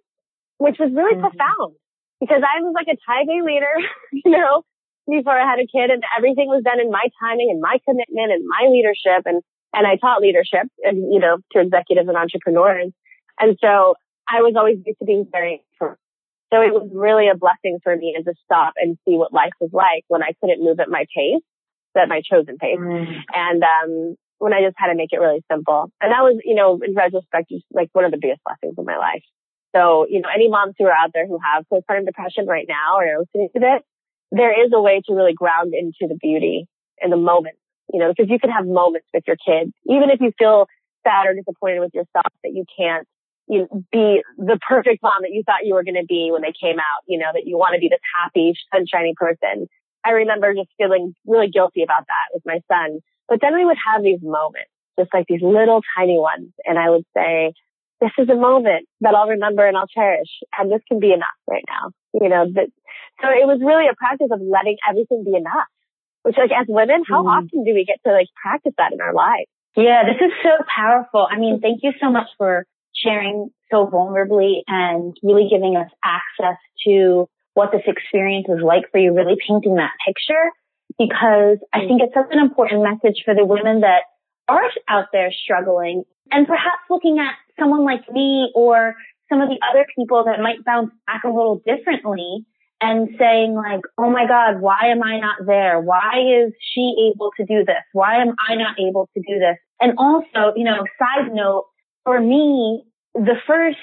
which 0.57 0.77
was 0.79 0.91
really 0.93 1.15
mm-hmm. 1.15 1.27
profound 1.27 1.75
because 2.19 2.43
I 2.43 2.61
was 2.61 2.73
like 2.75 2.87
a 2.87 2.99
type 3.03 3.27
A 3.27 3.39
leader, 3.43 3.75
you 4.11 4.31
know, 4.31 4.63
before 5.07 5.35
I 5.35 5.43
had 5.43 5.59
a 5.59 5.67
kid 5.67 5.91
and 5.91 6.03
everything 6.15 6.47
was 6.47 6.63
done 6.63 6.79
in 6.79 6.91
my 6.91 7.03
timing 7.19 7.49
and 7.51 7.59
my 7.59 7.79
commitment 7.83 8.31
and 8.31 8.43
my 8.47 8.69
leadership 8.69 9.25
and, 9.25 9.41
and 9.73 9.87
I 9.87 9.95
taught 9.97 10.21
leadership 10.21 10.67
and, 10.83 11.13
you 11.13 11.19
know, 11.19 11.37
to 11.51 11.59
executives 11.59 12.07
and 12.07 12.17
entrepreneurs. 12.17 12.91
And 13.39 13.57
so 13.59 13.95
I 14.29 14.41
was 14.41 14.53
always 14.55 14.77
used 14.85 14.99
to 14.99 15.05
being 15.05 15.27
very 15.31 15.63
so 16.53 16.61
it 16.61 16.71
was 16.71 16.87
really 16.93 17.29
a 17.29 17.35
blessing 17.35 17.79
for 17.83 17.97
me 17.97 18.15
to 18.15 18.33
stop 18.45 18.73
and 18.77 18.95
see 19.05 19.15
what 19.17 19.33
life 19.33 19.57
was 19.59 19.71
like 19.73 20.03
when 20.07 20.21
I 20.21 20.33
couldn't 20.39 20.63
move 20.63 20.79
at 20.79 20.87
my 20.87 21.05
pace, 21.09 21.41
at 21.97 22.07
my 22.07 22.21
chosen 22.21 22.57
pace. 22.59 22.77
Mm. 22.77 23.23
And, 23.33 23.63
um, 23.63 24.15
when 24.37 24.53
I 24.53 24.61
just 24.61 24.75
had 24.77 24.91
to 24.91 24.95
make 24.95 25.09
it 25.13 25.17
really 25.23 25.43
simple. 25.49 25.89
And 26.01 26.11
that 26.11 26.21
was, 26.21 26.39
you 26.43 26.53
know, 26.53 26.77
in 26.83 26.93
retrospect, 26.93 27.49
just 27.49 27.65
like 27.71 27.89
one 27.93 28.05
of 28.05 28.11
the 28.11 28.19
biggest 28.21 28.41
blessings 28.43 28.75
of 28.77 28.85
my 28.85 28.97
life. 28.97 29.23
So, 29.73 30.05
you 30.07 30.21
know, 30.21 30.29
any 30.29 30.49
moms 30.49 30.75
who 30.77 30.85
are 30.85 30.93
out 30.93 31.11
there 31.13 31.25
who 31.25 31.39
have 31.41 31.65
postpartum 31.71 32.05
depression 32.05 32.45
right 32.45 32.67
now 32.67 32.97
or 32.97 33.07
are 33.07 33.19
listening 33.19 33.49
to 33.55 33.59
this, 33.59 33.81
there 34.31 34.51
is 34.51 34.71
a 34.73 34.81
way 34.81 35.01
to 35.07 35.13
really 35.15 35.33
ground 35.33 35.73
into 35.73 36.11
the 36.11 36.19
beauty 36.21 36.67
in 37.01 37.09
the 37.09 37.17
moment, 37.17 37.55
you 37.91 37.99
know, 37.99 38.09
because 38.09 38.29
you 38.29 38.39
can 38.39 38.49
have 38.49 38.65
moments 38.65 39.07
with 39.13 39.23
your 39.27 39.37
kids, 39.37 39.71
even 39.85 40.09
if 40.09 40.21
you 40.21 40.31
feel 40.37 40.67
sad 41.03 41.27
or 41.27 41.33
disappointed 41.33 41.79
with 41.79 41.93
yourself 41.93 42.31
that 42.43 42.53
you 42.53 42.65
can't 42.77 43.07
you 43.47 43.59
know, 43.59 43.83
be 43.91 44.23
the 44.37 44.59
perfect 44.67 45.03
mom 45.03 45.21
that 45.21 45.31
you 45.31 45.43
thought 45.45 45.65
you 45.65 45.73
were 45.73 45.83
going 45.83 45.99
to 45.99 46.05
be 46.07 46.29
when 46.31 46.41
they 46.41 46.53
came 46.53 46.79
out, 46.79 47.03
you 47.07 47.17
know, 47.19 47.29
that 47.33 47.45
you 47.45 47.57
want 47.57 47.73
to 47.75 47.79
be 47.79 47.89
this 47.89 47.99
happy, 48.15 48.53
sunshiny 48.73 49.13
person. 49.15 49.67
I 50.05 50.11
remember 50.11 50.53
just 50.53 50.69
feeling 50.77 51.15
really 51.25 51.49
guilty 51.49 51.83
about 51.83 52.05
that 52.07 52.27
with 52.33 52.43
my 52.45 52.59
son. 52.71 52.99
But 53.27 53.39
then 53.41 53.55
we 53.55 53.65
would 53.65 53.77
have 53.87 54.03
these 54.03 54.19
moments, 54.21 54.71
just 54.99 55.13
like 55.13 55.25
these 55.27 55.41
little 55.41 55.81
tiny 55.97 56.17
ones. 56.17 56.51
And 56.65 56.77
I 56.77 56.89
would 56.89 57.05
say, 57.15 57.53
this 58.01 58.11
is 58.17 58.27
a 58.29 58.35
moment 58.35 58.87
that 58.99 59.15
I'll 59.15 59.29
remember 59.29 59.65
and 59.65 59.77
I'll 59.77 59.87
cherish. 59.87 60.27
And 60.57 60.71
this 60.71 60.81
can 60.87 60.99
be 60.99 61.13
enough 61.13 61.39
right 61.47 61.63
now. 61.67 61.91
You 62.13 62.29
know, 62.29 62.45
that, 62.53 62.67
so 63.21 63.27
it 63.29 63.47
was 63.47 63.59
really 63.63 63.87
a 63.87 63.95
practice 63.95 64.27
of 64.31 64.41
letting 64.41 64.77
everything 64.87 65.23
be 65.23 65.35
enough, 65.35 65.71
which 66.23 66.37
like 66.37 66.51
as 66.51 66.65
women, 66.67 67.03
how 67.07 67.19
mm-hmm. 67.23 67.45
often 67.45 67.63
do 67.63 67.73
we 67.73 67.85
get 67.85 67.99
to 68.05 68.11
like 68.11 68.27
practice 68.41 68.73
that 68.77 68.93
in 68.93 69.01
our 69.01 69.13
lives? 69.13 69.47
Yeah, 69.75 70.03
this 70.05 70.19
is 70.19 70.31
so 70.43 70.63
powerful. 70.67 71.27
I 71.29 71.37
mean, 71.37 71.59
thank 71.61 71.81
you 71.83 71.93
so 72.01 72.11
much 72.11 72.27
for 72.37 72.65
sharing 72.95 73.49
so 73.71 73.87
vulnerably 73.87 74.61
and 74.67 75.17
really 75.23 75.47
giving 75.49 75.75
us 75.75 75.89
access 76.03 76.57
to 76.85 77.27
what 77.53 77.71
this 77.71 77.81
experience 77.85 78.47
is 78.49 78.63
like 78.63 78.89
for 78.91 78.99
you, 78.99 79.13
really 79.13 79.37
painting 79.47 79.75
that 79.75 79.91
picture 80.05 80.51
because 80.97 81.57
I 81.73 81.79
think 81.87 82.01
it's 82.01 82.13
such 82.13 82.29
an 82.31 82.39
important 82.39 82.83
message 82.83 83.23
for 83.25 83.33
the 83.33 83.45
women 83.45 83.81
that 83.81 84.03
are 84.47 84.69
out 84.87 85.07
there 85.11 85.31
struggling 85.31 86.03
and 86.31 86.47
perhaps 86.47 86.83
looking 86.89 87.19
at 87.19 87.33
someone 87.59 87.83
like 87.83 88.09
me 88.11 88.51
or 88.55 88.95
some 89.29 89.41
of 89.41 89.49
the 89.49 89.59
other 89.69 89.85
people 89.95 90.25
that 90.25 90.39
might 90.39 90.63
bounce 90.65 90.91
back 91.07 91.23
a 91.23 91.29
little 91.29 91.61
differently 91.65 92.45
and 92.83 93.09
saying 93.17 93.55
like, 93.55 93.79
oh 93.97 94.09
my 94.09 94.27
God, 94.27 94.59
why 94.59 94.91
am 94.91 95.01
I 95.01 95.19
not 95.19 95.45
there? 95.45 95.79
Why 95.79 96.19
is 96.19 96.53
she 96.73 97.11
able 97.13 97.31
to 97.37 97.45
do 97.45 97.63
this? 97.63 97.83
Why 97.93 98.21
am 98.21 98.35
I 98.49 98.55
not 98.55 98.75
able 98.77 99.09
to 99.15 99.23
do 99.25 99.39
this? 99.39 99.57
And 99.79 99.93
also, 99.97 100.53
you 100.57 100.65
know, 100.65 100.83
side 100.99 101.31
note, 101.31 101.65
for 102.03 102.19
me, 102.19 102.83
the 103.13 103.35
first 103.47 103.77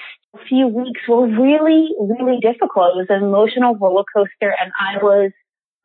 few 0.47 0.67
weeks 0.67 1.01
were 1.07 1.25
really, 1.25 1.89
really 1.99 2.39
difficult. 2.39 2.93
It 2.93 2.97
was 2.97 3.07
an 3.09 3.23
emotional 3.23 3.75
roller 3.75 4.03
coaster 4.15 4.53
and 4.61 4.71
I 4.79 5.03
was 5.03 5.31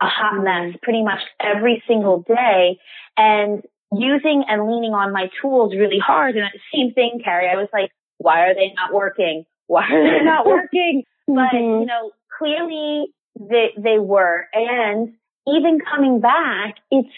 a 0.03 0.07
hot 0.07 0.45
mess 0.45 0.77
pretty 0.83 1.03
much 1.03 1.21
every 1.41 1.83
single 1.89 2.23
day 2.29 2.79
and 3.17 3.63
using 3.93 4.45
and 4.47 4.69
leaning 4.69 4.93
on 4.93 5.11
my 5.13 5.31
tools 5.41 5.73
really 5.75 5.99
hard. 5.99 6.37
And 6.37 6.45
the 6.53 6.61
same 6.75 6.93
thing, 6.93 7.21
Carrie. 7.25 7.49
I 7.49 7.57
was 7.57 7.69
like, 7.73 7.91
why 8.19 8.43
are 8.43 8.55
they 8.55 8.75
not 8.77 8.93
working? 8.93 9.45
Why 9.69 9.87
are 9.91 10.19
they 10.19 10.25
not 10.25 10.47
working? 10.55 11.05
But, 11.27 11.55
mm-hmm. 11.55 11.81
you 11.81 11.87
know, 11.87 12.13
clearly 12.39 13.07
they, 13.39 13.73
they 13.77 13.99
were. 13.99 14.47
And 14.53 15.15
even 15.47 15.79
coming 15.81 16.21
back, 16.21 16.77
it's 16.91 17.09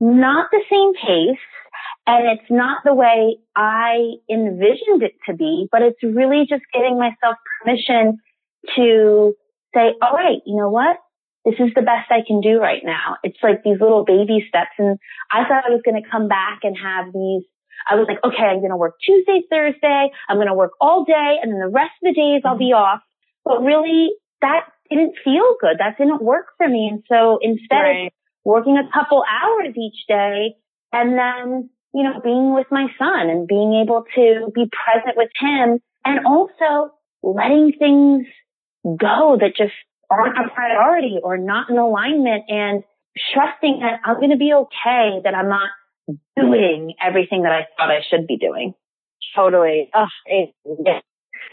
not 0.00 0.50
the 0.50 0.62
same 0.70 0.94
pace 0.94 1.38
and 2.06 2.38
it's 2.38 2.50
not 2.50 2.82
the 2.84 2.94
way 2.94 3.38
I 3.56 4.14
envisioned 4.30 5.02
it 5.02 5.14
to 5.26 5.34
be, 5.34 5.68
but 5.70 5.82
it's 5.82 6.02
really 6.02 6.46
just 6.48 6.62
giving 6.72 6.98
myself 6.98 7.36
permission 7.62 8.18
to 8.76 9.34
say, 9.74 9.94
oh, 10.00 10.06
all 10.06 10.12
right, 10.12 10.40
you 10.46 10.56
know 10.56 10.70
what? 10.70 10.98
This 11.44 11.54
is 11.58 11.74
the 11.74 11.82
best 11.82 12.10
I 12.10 12.20
can 12.26 12.40
do 12.40 12.58
right 12.58 12.82
now. 12.84 13.16
It's 13.22 13.38
like 13.42 13.62
these 13.64 13.80
little 13.80 14.04
baby 14.04 14.44
steps. 14.48 14.72
And 14.78 14.98
I 15.30 15.44
thought 15.46 15.64
I 15.66 15.70
was 15.70 15.82
going 15.84 16.02
to 16.02 16.08
come 16.08 16.28
back 16.28 16.60
and 16.62 16.76
have 16.76 17.12
these 17.12 17.42
I 17.88 17.96
was 17.96 18.06
like, 18.08 18.18
okay, 18.24 18.44
I'm 18.44 18.60
going 18.60 18.70
to 18.70 18.76
work 18.76 18.94
Tuesday, 19.04 19.42
Thursday. 19.50 20.10
I'm 20.28 20.36
going 20.36 20.48
to 20.48 20.54
work 20.54 20.72
all 20.80 21.04
day 21.04 21.36
and 21.42 21.52
then 21.52 21.60
the 21.60 21.68
rest 21.68 21.92
of 22.02 22.14
the 22.14 22.14
days 22.14 22.42
I'll 22.44 22.56
be 22.56 22.72
off. 22.72 23.00
But 23.44 23.62
really 23.62 24.12
that 24.44 24.68
didn't 24.90 25.14
feel 25.24 25.56
good. 25.60 25.78
That 25.78 25.96
didn't 25.98 26.22
work 26.22 26.46
for 26.58 26.68
me. 26.68 26.88
And 26.92 27.02
so 27.08 27.38
instead 27.40 27.76
right. 27.76 28.06
of 28.06 28.12
working 28.44 28.76
a 28.76 28.88
couple 28.92 29.24
hours 29.24 29.74
each 29.76 30.06
day 30.06 30.54
and 30.92 31.18
then, 31.18 31.70
you 31.94 32.04
know, 32.04 32.20
being 32.22 32.54
with 32.54 32.66
my 32.70 32.86
son 32.98 33.30
and 33.30 33.48
being 33.48 33.82
able 33.82 34.04
to 34.14 34.50
be 34.54 34.68
present 34.68 35.16
with 35.16 35.30
him 35.40 35.80
and 36.04 36.26
also 36.26 36.92
letting 37.22 37.72
things 37.78 38.26
go 38.84 39.38
that 39.40 39.56
just 39.56 39.72
aren't 40.10 40.36
a 40.36 40.52
priority 40.54 41.18
or 41.22 41.38
not 41.38 41.70
in 41.70 41.78
alignment 41.78 42.44
and 42.48 42.84
trusting 43.32 43.80
that 43.80 44.00
I'm 44.04 44.16
going 44.16 44.30
to 44.30 44.36
be 44.36 44.52
okay, 44.52 45.20
that 45.24 45.34
I'm 45.34 45.48
not 45.48 45.70
doing 46.36 46.94
everything 47.00 47.42
that 47.42 47.52
I 47.52 47.66
thought 47.76 47.90
I 47.90 48.00
should 48.10 48.26
be 48.26 48.36
doing. 48.36 48.74
Totally. 49.34 49.90
Oh, 49.94 50.06
yeah. 50.28 51.00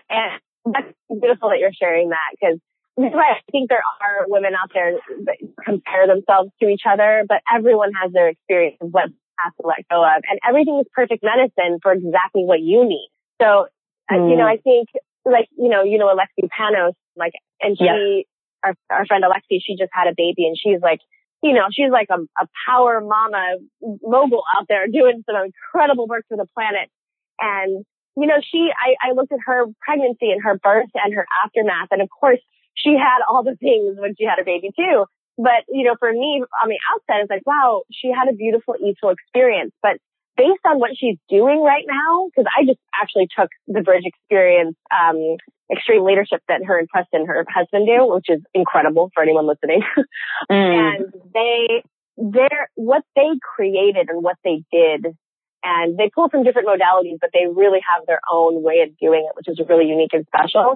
And 0.10 0.41
that's 0.65 0.93
beautiful 1.10 1.50
that 1.50 1.60
you're 1.60 1.74
sharing 1.74 2.10
that 2.10 2.36
because 2.39 2.60
I 3.00 3.39
think 3.51 3.69
there 3.69 3.81
are 4.01 4.25
women 4.27 4.53
out 4.53 4.71
there 4.74 4.93
that 5.25 5.38
compare 5.65 6.07
themselves 6.07 6.51
to 6.62 6.67
each 6.67 6.83
other, 6.88 7.24
but 7.27 7.41
everyone 7.53 7.91
has 8.01 8.12
their 8.12 8.29
experience 8.29 8.77
of 8.81 8.89
what 8.91 9.05
has 9.39 9.53
to 9.60 9.67
let 9.67 9.88
go 9.89 10.03
of 10.03 10.21
and 10.29 10.39
everything 10.48 10.79
is 10.79 10.88
perfect 10.93 11.24
medicine 11.24 11.79
for 11.81 11.93
exactly 11.93 12.43
what 12.43 12.62
you 12.62 12.86
need. 12.86 13.10
So, 13.41 13.67
mm. 14.12 14.29
you 14.29 14.38
know, 14.38 14.45
I 14.45 14.57
think 14.57 14.89
like, 15.25 15.48
you 15.57 15.69
know, 15.69 15.83
you 15.83 15.98
know, 15.98 16.13
Alexi 16.13 16.48
Panos, 16.50 16.93
like, 17.15 17.33
and 17.62 17.77
she, 17.77 17.86
yeah. 17.86 18.69
our, 18.69 18.75
our 18.89 19.05
friend 19.05 19.24
Alexi, 19.24 19.60
she 19.63 19.75
just 19.77 19.91
had 19.93 20.07
a 20.07 20.13
baby 20.15 20.45
and 20.45 20.57
she's 20.57 20.81
like, 20.81 21.00
you 21.41 21.53
know, 21.53 21.65
she's 21.71 21.91
like 21.91 22.07
a, 22.12 22.21
a 22.39 22.48
power 22.67 23.01
mama 23.01 23.57
mogul 24.03 24.43
out 24.57 24.67
there 24.67 24.88
doing 24.88 25.24
some 25.25 25.36
incredible 25.43 26.07
work 26.07 26.25
for 26.27 26.38
the 26.38 26.45
planet. 26.53 26.89
And, 27.39 27.83
you 28.15 28.27
know, 28.27 28.38
she, 28.43 28.69
I, 28.69 29.10
I 29.10 29.13
looked 29.13 29.31
at 29.31 29.39
her 29.45 29.65
pregnancy 29.81 30.29
and 30.31 30.43
her 30.43 30.60
birth 30.62 30.89
and 30.93 31.13
her 31.15 31.25
aftermath. 31.43 31.88
And 31.89 32.01
of 32.01 32.10
course, 32.10 32.39
she 32.75 32.98
had 32.98 33.20
all 33.30 33.44
the 33.44 33.56
things 33.56 33.98
when 34.00 34.16
she 34.18 34.25
had 34.25 34.40
a 34.40 34.46
baby 34.46 34.72
too. 34.75 35.06
But, 35.38 35.66
you 35.70 35.84
know, 35.84 35.96
for 35.98 36.12
me 36.12 36.44
on 36.62 36.70
the 36.70 36.78
outside, 36.94 37.22
it's 37.22 37.30
like, 37.30 37.46
wow, 37.46 37.84
she 37.92 38.12
had 38.12 38.28
a 38.30 38.36
beautiful, 38.36 38.75
easeful 38.84 39.10
experience. 39.10 39.72
But 39.82 39.98
based 40.38 40.62
on 40.66 40.80
what 40.80 40.92
she's 40.96 41.18
doing 41.30 41.62
right 41.62 41.86
now, 41.88 42.28
because 42.28 42.50
I 42.58 42.66
just 42.66 42.80
actually 43.01 43.28
took 43.38 43.50
the 43.68 43.82
bridge 43.82 44.04
experience, 44.06 44.75
um, 44.92 45.38
extreme 45.72 46.04
leadership 46.04 46.42
that 46.48 46.63
her 46.66 46.78
and 46.78 46.88
Preston, 46.88 47.25
her 47.25 47.46
husband 47.50 47.88
do, 47.88 48.06
which 48.13 48.30
is 48.30 48.42
incredible 48.54 49.10
for 49.13 49.24
anyone 49.24 49.48
listening. 49.48 49.82
mm. 50.51 50.96
And 50.96 51.13
they, 51.34 51.84
they're, 52.18 52.70
what 52.75 53.04
they 53.16 53.30
created 53.56 54.10
and 54.10 54.24
what 54.24 54.38
they 54.44 54.63
did, 54.72 55.06
and 55.63 55.98
they 55.98 56.10
pull 56.13 56.30
from 56.30 56.44
different 56.44 56.68
modalities, 56.68 57.18
but 57.20 57.30
they 57.34 57.46
really 57.48 57.80
have 57.96 58.06
their 58.08 58.20
own 58.32 58.63
way 58.63 58.82
of 58.82 58.98
doing 58.98 59.28
it, 59.28 59.36
which 59.36 59.48
is 59.48 59.60
really 59.68 59.88
unique 59.88 60.13
and 60.13 60.25
special. 60.28 60.75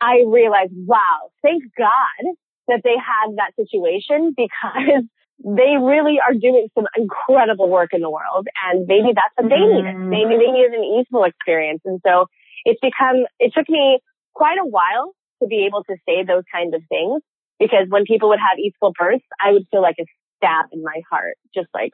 I 0.00 0.24
realized, 0.26 0.72
wow, 0.74 1.30
thank 1.42 1.62
God 1.76 2.22
that 2.68 2.82
they 2.84 2.96
had 2.96 3.36
that 3.36 3.56
situation 3.56 4.34
because 4.36 5.04
they 5.44 5.78
really 5.78 6.18
are 6.18 6.34
doing 6.34 6.68
some 6.74 6.86
incredible 6.96 7.68
work 7.68 7.90
in 7.92 8.00
the 8.00 8.10
world 8.10 8.48
and 8.66 8.86
maybe 8.86 9.14
that's 9.14 9.34
what 9.36 9.48
they 9.48 9.62
needed. 9.62 9.94
Mm-hmm. 9.94 10.10
Maybe 10.10 10.34
they 10.34 10.50
needed 10.50 10.74
an 10.74 10.84
easeful 10.98 11.24
experience. 11.24 11.80
And 11.84 12.00
so 12.04 12.26
it's 12.64 12.80
become, 12.80 13.22
it 13.38 13.52
took 13.54 13.68
me 13.68 14.00
quite 14.34 14.58
a 14.58 14.66
while 14.66 15.14
to 15.40 15.46
be 15.46 15.64
able 15.66 15.84
to 15.84 15.94
say 16.06 16.24
those 16.26 16.42
kinds 16.52 16.74
of 16.74 16.82
things 16.88 17.22
because 17.58 17.86
when 17.88 18.04
people 18.04 18.30
would 18.30 18.42
have 18.42 18.58
easeful 18.58 18.92
births, 18.98 19.24
I 19.38 19.52
would 19.52 19.66
feel 19.70 19.82
like 19.82 19.96
a 20.00 20.06
stab 20.38 20.66
in 20.72 20.82
my 20.82 21.02
heart, 21.10 21.38
just 21.54 21.68
like, 21.74 21.92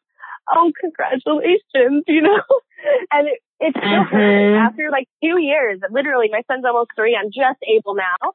oh, 0.49 0.73
congratulations, 0.81 2.05
you 2.09 2.23
know? 2.23 2.45
and 3.13 3.29
it, 3.29 3.41
it's 3.61 3.77
still 3.77 4.05
mm-hmm. 4.05 4.57
after 4.57 4.91
like 4.91 5.09
two 5.23 5.41
years, 5.41 5.81
literally 5.91 6.29
my 6.31 6.43
son's 6.51 6.65
almost 6.65 6.91
three. 6.97 7.17
I'm 7.17 7.31
just 7.31 7.61
able 7.63 7.95
now 7.95 8.33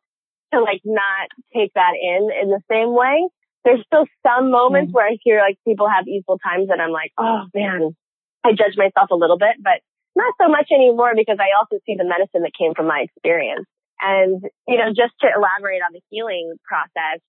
to 0.54 0.62
like 0.62 0.82
not 0.84 1.30
take 1.54 1.74
that 1.76 1.94
in 2.02 2.30
in 2.42 2.50
the 2.50 2.62
same 2.70 2.94
way 2.94 3.28
there's 3.66 3.84
still 3.86 4.06
some 4.24 4.52
moments 4.52 4.92
mm. 4.92 4.96
where 4.96 5.08
I 5.08 5.18
hear 5.24 5.40
like 5.40 5.58
people 5.66 5.88
have 5.90 6.08
easeful 6.08 6.40
times 6.40 6.70
and 6.72 6.82
I'm 6.82 6.92
like, 6.92 7.12
oh 7.18 7.46
man, 7.54 7.96
I 8.44 8.52
judge 8.52 8.78
myself 8.78 9.12
a 9.12 9.16
little 9.16 9.38
bit, 9.38 9.62
but 9.62 9.84
not 10.16 10.34
so 10.42 10.50
much 10.50 10.68
anymore 10.72 11.14
because 11.16 11.38
I 11.40 11.58
also 11.60 11.82
see 11.86 11.96
the 11.96 12.08
medicine 12.08 12.44
that 12.44 12.58
came 12.58 12.74
from 12.74 12.88
my 12.88 13.04
experience. 13.04 13.68
And, 14.02 14.42
you 14.68 14.78
know, 14.78 14.90
just 14.90 15.14
to 15.22 15.28
elaborate 15.28 15.84
on 15.84 15.92
the 15.92 16.02
healing 16.10 16.56
process, 16.64 17.20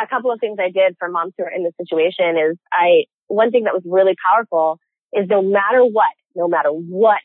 a 0.00 0.06
couple 0.08 0.32
of 0.32 0.40
things 0.40 0.56
I 0.58 0.70
did 0.70 0.96
for 0.98 1.08
moms 1.08 1.34
who 1.36 1.44
are 1.44 1.52
in 1.52 1.64
this 1.64 1.76
situation 1.76 2.36
is 2.40 2.56
I, 2.72 3.04
one 3.28 3.50
thing 3.50 3.64
that 3.64 3.74
was 3.74 3.84
really 3.84 4.16
powerful 4.24 4.78
is 5.12 5.28
no 5.28 5.42
matter 5.42 5.84
what, 5.84 6.16
no 6.34 6.48
matter 6.48 6.70
what, 6.70 7.20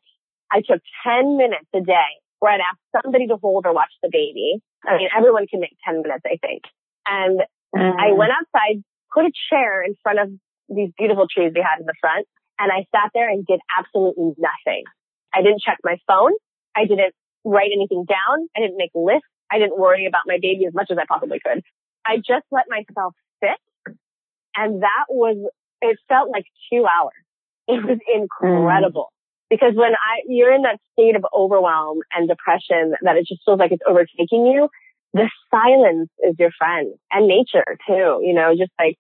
I 0.51 0.61
took 0.61 0.81
10 1.05 1.37
minutes 1.37 1.67
a 1.75 1.81
day 1.81 2.11
where 2.39 2.53
I'd 2.53 2.61
ask 2.61 3.03
somebody 3.03 3.27
to 3.27 3.37
hold 3.37 3.65
or 3.65 3.73
watch 3.73 3.91
the 4.01 4.09
baby. 4.11 4.61
I 4.87 4.97
mean, 4.97 5.09
everyone 5.15 5.45
can 5.47 5.59
make 5.59 5.75
10 5.85 6.01
minutes, 6.01 6.23
I 6.25 6.37
think. 6.41 6.63
And 7.05 7.41
Mm. 7.75 7.99
I 7.99 8.13
went 8.13 8.31
outside, 8.31 8.83
put 9.13 9.25
a 9.25 9.31
chair 9.49 9.83
in 9.83 9.95
front 10.01 10.19
of 10.19 10.29
these 10.69 10.89
beautiful 10.97 11.27
trees 11.29 11.51
we 11.53 11.61
had 11.61 11.79
in 11.79 11.85
the 11.85 11.93
front, 12.01 12.27
and 12.57 12.71
I 12.71 12.85
sat 12.95 13.11
there 13.13 13.29
and 13.29 13.45
did 13.45 13.59
absolutely 13.77 14.33
nothing. 14.37 14.83
I 15.33 15.41
didn't 15.41 15.61
check 15.61 15.77
my 15.83 15.97
phone. 16.07 16.33
I 16.75 16.85
didn't 16.85 17.13
write 17.43 17.69
anything 17.73 18.05
down. 18.05 18.49
I 18.57 18.61
didn't 18.61 18.77
make 18.77 18.91
lists. 18.95 19.27
I 19.51 19.59
didn't 19.59 19.77
worry 19.77 20.05
about 20.05 20.23
my 20.25 20.37
baby 20.41 20.65
as 20.65 20.73
much 20.73 20.89
as 20.91 20.97
I 20.97 21.05
possibly 21.07 21.39
could. 21.39 21.63
I 22.05 22.17
just 22.17 22.45
let 22.51 22.65
myself 22.69 23.13
sit. 23.43 23.95
And 24.55 24.81
that 24.81 25.05
was, 25.09 25.37
it 25.81 25.97
felt 26.07 26.29
like 26.29 26.45
two 26.71 26.85
hours. 26.85 27.13
It 27.67 27.83
was 27.85 27.99
incredible. 28.13 29.11
Because 29.49 29.73
when 29.75 29.93
I, 29.93 30.21
you're 30.27 30.53
in 30.53 30.61
that 30.63 30.79
state 30.93 31.15
of 31.15 31.25
overwhelm 31.33 31.99
and 32.13 32.27
depression 32.27 32.93
that 33.01 33.17
it 33.17 33.25
just 33.27 33.41
feels 33.45 33.59
like 33.59 33.71
it's 33.71 33.83
overtaking 33.87 34.45
you, 34.45 34.69
the 35.13 35.29
silence 35.49 36.09
is 36.23 36.35
your 36.37 36.51
friend 36.57 36.93
and 37.11 37.27
nature 37.27 37.77
too, 37.87 38.21
you 38.21 38.33
know, 38.33 38.53
just 38.55 38.71
like 38.79 38.97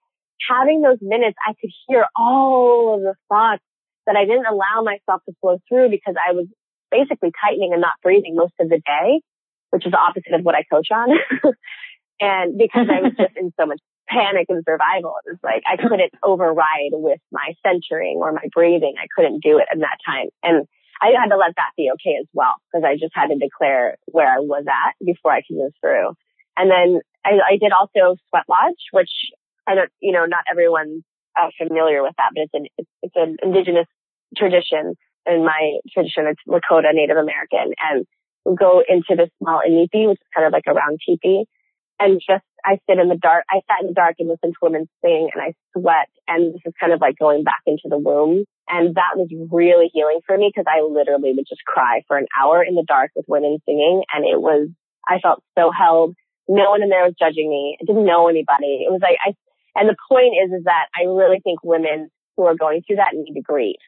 having 0.49 0.81
those 0.81 0.97
minutes, 1.01 1.37
I 1.45 1.53
could 1.59 1.69
hear 1.87 2.05
all 2.15 2.95
of 2.95 3.01
the 3.01 3.13
thoughts 3.29 3.63
that 4.07 4.15
I 4.15 4.25
didn't 4.25 4.47
allow 4.47 4.81
myself 4.83 5.21
to 5.27 5.35
flow 5.41 5.59
through 5.69 5.89
because 5.89 6.15
I 6.17 6.33
was 6.33 6.47
basically 6.89 7.31
tightening 7.45 7.73
and 7.73 7.81
not 7.81 7.93
breathing 8.01 8.35
most 8.35 8.53
of 8.59 8.69
the 8.69 8.81
day, 8.85 9.21
which 9.69 9.85
is 9.85 9.91
the 9.91 9.99
opposite 9.99 10.33
of 10.33 10.41
what 10.41 10.55
I 10.55 10.63
coach 10.63 10.87
on. 10.91 11.09
and 12.19 12.57
because 12.57 12.87
I 12.89 13.01
was 13.01 13.13
just 13.17 13.37
in 13.37 13.53
so 13.59 13.67
much 13.67 13.79
panic 14.09 14.47
and 14.49 14.63
survival, 14.67 15.15
it 15.25 15.29
was 15.29 15.39
like 15.43 15.63
I 15.67 15.77
couldn't 15.77 16.13
override 16.23 16.93
with 16.93 17.19
my 17.31 17.53
centering 17.65 18.17
or 18.17 18.31
my 18.33 18.47
breathing. 18.51 18.95
I 18.97 19.07
couldn't 19.15 19.43
do 19.43 19.59
it 19.59 19.67
in 19.73 19.79
that 19.79 19.97
time. 20.05 20.27
And 20.43 20.67
I 21.01 21.13
had 21.19 21.29
to 21.29 21.37
let 21.37 21.55
that 21.55 21.71
be 21.77 21.89
okay 21.93 22.17
as 22.19 22.27
well 22.33 22.55
because 22.67 22.83
I 22.83 22.95
just 22.95 23.13
had 23.13 23.27
to 23.27 23.37
declare 23.37 23.97
where 24.07 24.27
I 24.27 24.39
was 24.39 24.65
at 24.67 24.95
before 25.05 25.31
I 25.31 25.41
could 25.41 25.57
move 25.57 25.71
through. 25.79 26.13
And 26.57 26.69
then 26.69 27.01
I, 27.23 27.53
I 27.53 27.57
did 27.57 27.71
also 27.71 28.17
Sweat 28.29 28.43
Lodge, 28.49 28.83
which 28.91 29.11
I 29.67 29.75
don't, 29.75 29.91
you 30.01 30.11
know, 30.11 30.25
not 30.25 30.43
everyone's 30.51 31.03
uh, 31.39 31.49
familiar 31.57 32.03
with 32.03 32.15
that, 32.17 32.31
but 32.35 32.43
it's 32.43 32.53
an, 32.53 32.65
it's, 32.77 32.89
it's 33.03 33.15
an 33.15 33.37
indigenous 33.43 33.87
tradition. 34.35 34.95
In 35.25 35.45
my 35.45 35.79
tradition, 35.93 36.25
it's 36.27 36.41
Lakota 36.47 36.91
Native 36.93 37.17
American 37.17 37.73
and 37.79 38.05
we 38.45 38.55
go 38.55 38.81
into 38.87 39.15
this 39.15 39.29
small 39.37 39.61
inipi, 39.67 40.07
which 40.07 40.19
is 40.19 40.27
kind 40.33 40.47
of 40.47 40.53
like 40.53 40.63
a 40.67 40.73
round 40.73 40.99
teepee 41.05 41.45
and 41.99 42.21
just 42.25 42.43
I 42.65 42.79
sit 42.89 42.99
in 42.99 43.09
the 43.09 43.15
dark. 43.15 43.45
I 43.49 43.61
sat 43.67 43.81
in 43.81 43.87
the 43.87 43.93
dark 43.93 44.15
and 44.19 44.29
listened 44.29 44.53
to 44.53 44.59
women 44.61 44.89
sing 45.03 45.29
and 45.33 45.41
I 45.41 45.53
sweat. 45.77 46.09
And 46.27 46.53
this 46.53 46.61
is 46.65 46.73
kind 46.79 46.93
of 46.93 47.01
like 47.01 47.17
going 47.17 47.43
back 47.43 47.61
into 47.65 47.87
the 47.89 47.97
womb. 47.97 48.45
And 48.67 48.95
that 48.95 49.15
was 49.15 49.29
really 49.51 49.89
healing 49.93 50.19
for 50.25 50.37
me 50.37 50.51
because 50.53 50.67
I 50.67 50.81
literally 50.81 51.33
would 51.35 51.47
just 51.47 51.63
cry 51.65 52.03
for 52.07 52.17
an 52.17 52.27
hour 52.37 52.63
in 52.63 52.75
the 52.75 52.85
dark 52.87 53.11
with 53.15 53.25
women 53.27 53.59
singing. 53.65 54.03
And 54.13 54.25
it 54.25 54.39
was, 54.39 54.69
I 55.07 55.19
felt 55.19 55.43
so 55.57 55.71
held. 55.71 56.15
No 56.47 56.71
one 56.71 56.83
in 56.83 56.89
there 56.89 57.05
was 57.05 57.15
judging 57.17 57.49
me. 57.49 57.77
I 57.81 57.85
didn't 57.85 58.05
know 58.05 58.27
anybody. 58.27 58.85
It 58.85 58.91
was 58.91 59.01
like, 59.01 59.17
I, 59.25 59.33
and 59.75 59.89
the 59.89 59.97
point 60.09 60.33
is, 60.43 60.51
is 60.51 60.63
that 60.65 60.87
I 60.95 61.05
really 61.05 61.39
think 61.43 61.63
women 61.63 62.09
who 62.37 62.45
are 62.45 62.55
going 62.55 62.81
through 62.85 62.97
that 62.97 63.13
need 63.13 63.33
to 63.33 63.41
grieve. 63.41 63.81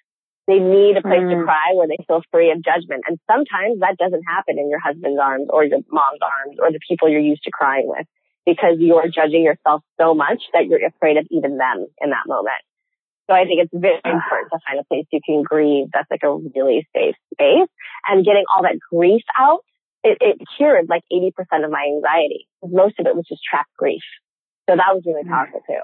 They 0.51 0.59
need 0.59 0.97
a 0.97 1.01
place 1.01 1.23
mm. 1.23 1.31
to 1.31 1.45
cry 1.47 1.71
where 1.79 1.87
they 1.87 2.03
feel 2.03 2.19
free 2.27 2.51
of 2.51 2.59
judgment. 2.59 3.07
And 3.07 3.15
sometimes 3.23 3.79
that 3.79 3.95
doesn't 3.95 4.23
happen 4.27 4.59
in 4.59 4.67
your 4.67 4.83
husband's 4.83 5.15
arms 5.15 5.47
or 5.47 5.63
your 5.63 5.79
mom's 5.87 6.19
arms 6.19 6.59
or 6.59 6.75
the 6.75 6.79
people 6.83 7.07
you're 7.07 7.23
used 7.23 7.43
to 7.43 7.51
crying 7.51 7.87
with 7.87 8.05
because 8.45 8.75
you're 8.79 9.07
judging 9.07 9.47
yourself 9.47 9.79
so 9.95 10.13
much 10.13 10.43
that 10.51 10.67
you're 10.67 10.85
afraid 10.85 11.15
of 11.15 11.25
even 11.31 11.55
them 11.55 11.87
in 12.03 12.09
that 12.09 12.27
moment. 12.27 12.59
So 13.29 13.33
I 13.33 13.45
think 13.45 13.63
it's 13.63 13.71
very 13.71 13.95
important 14.03 14.51
to 14.51 14.59
find 14.67 14.75
a 14.75 14.83
place 14.91 15.05
you 15.13 15.21
can 15.23 15.41
grieve 15.41 15.87
that's 15.93 16.11
like 16.11 16.27
a 16.27 16.35
really 16.35 16.85
safe 16.91 17.15
space 17.31 17.71
and 18.09 18.25
getting 18.25 18.43
all 18.51 18.63
that 18.63 18.75
grief 18.91 19.23
out. 19.39 19.63
It, 20.03 20.17
it 20.19 20.37
cured 20.57 20.89
like 20.89 21.03
80% 21.13 21.31
of 21.63 21.71
my 21.71 21.87
anxiety. 21.87 22.49
Most 22.59 22.99
of 22.99 23.05
it 23.05 23.15
was 23.15 23.23
just 23.29 23.39
trapped 23.47 23.71
grief. 23.77 24.03
So 24.67 24.75
that 24.75 24.91
was 24.91 25.03
really 25.05 25.23
powerful 25.23 25.61
too. 25.65 25.79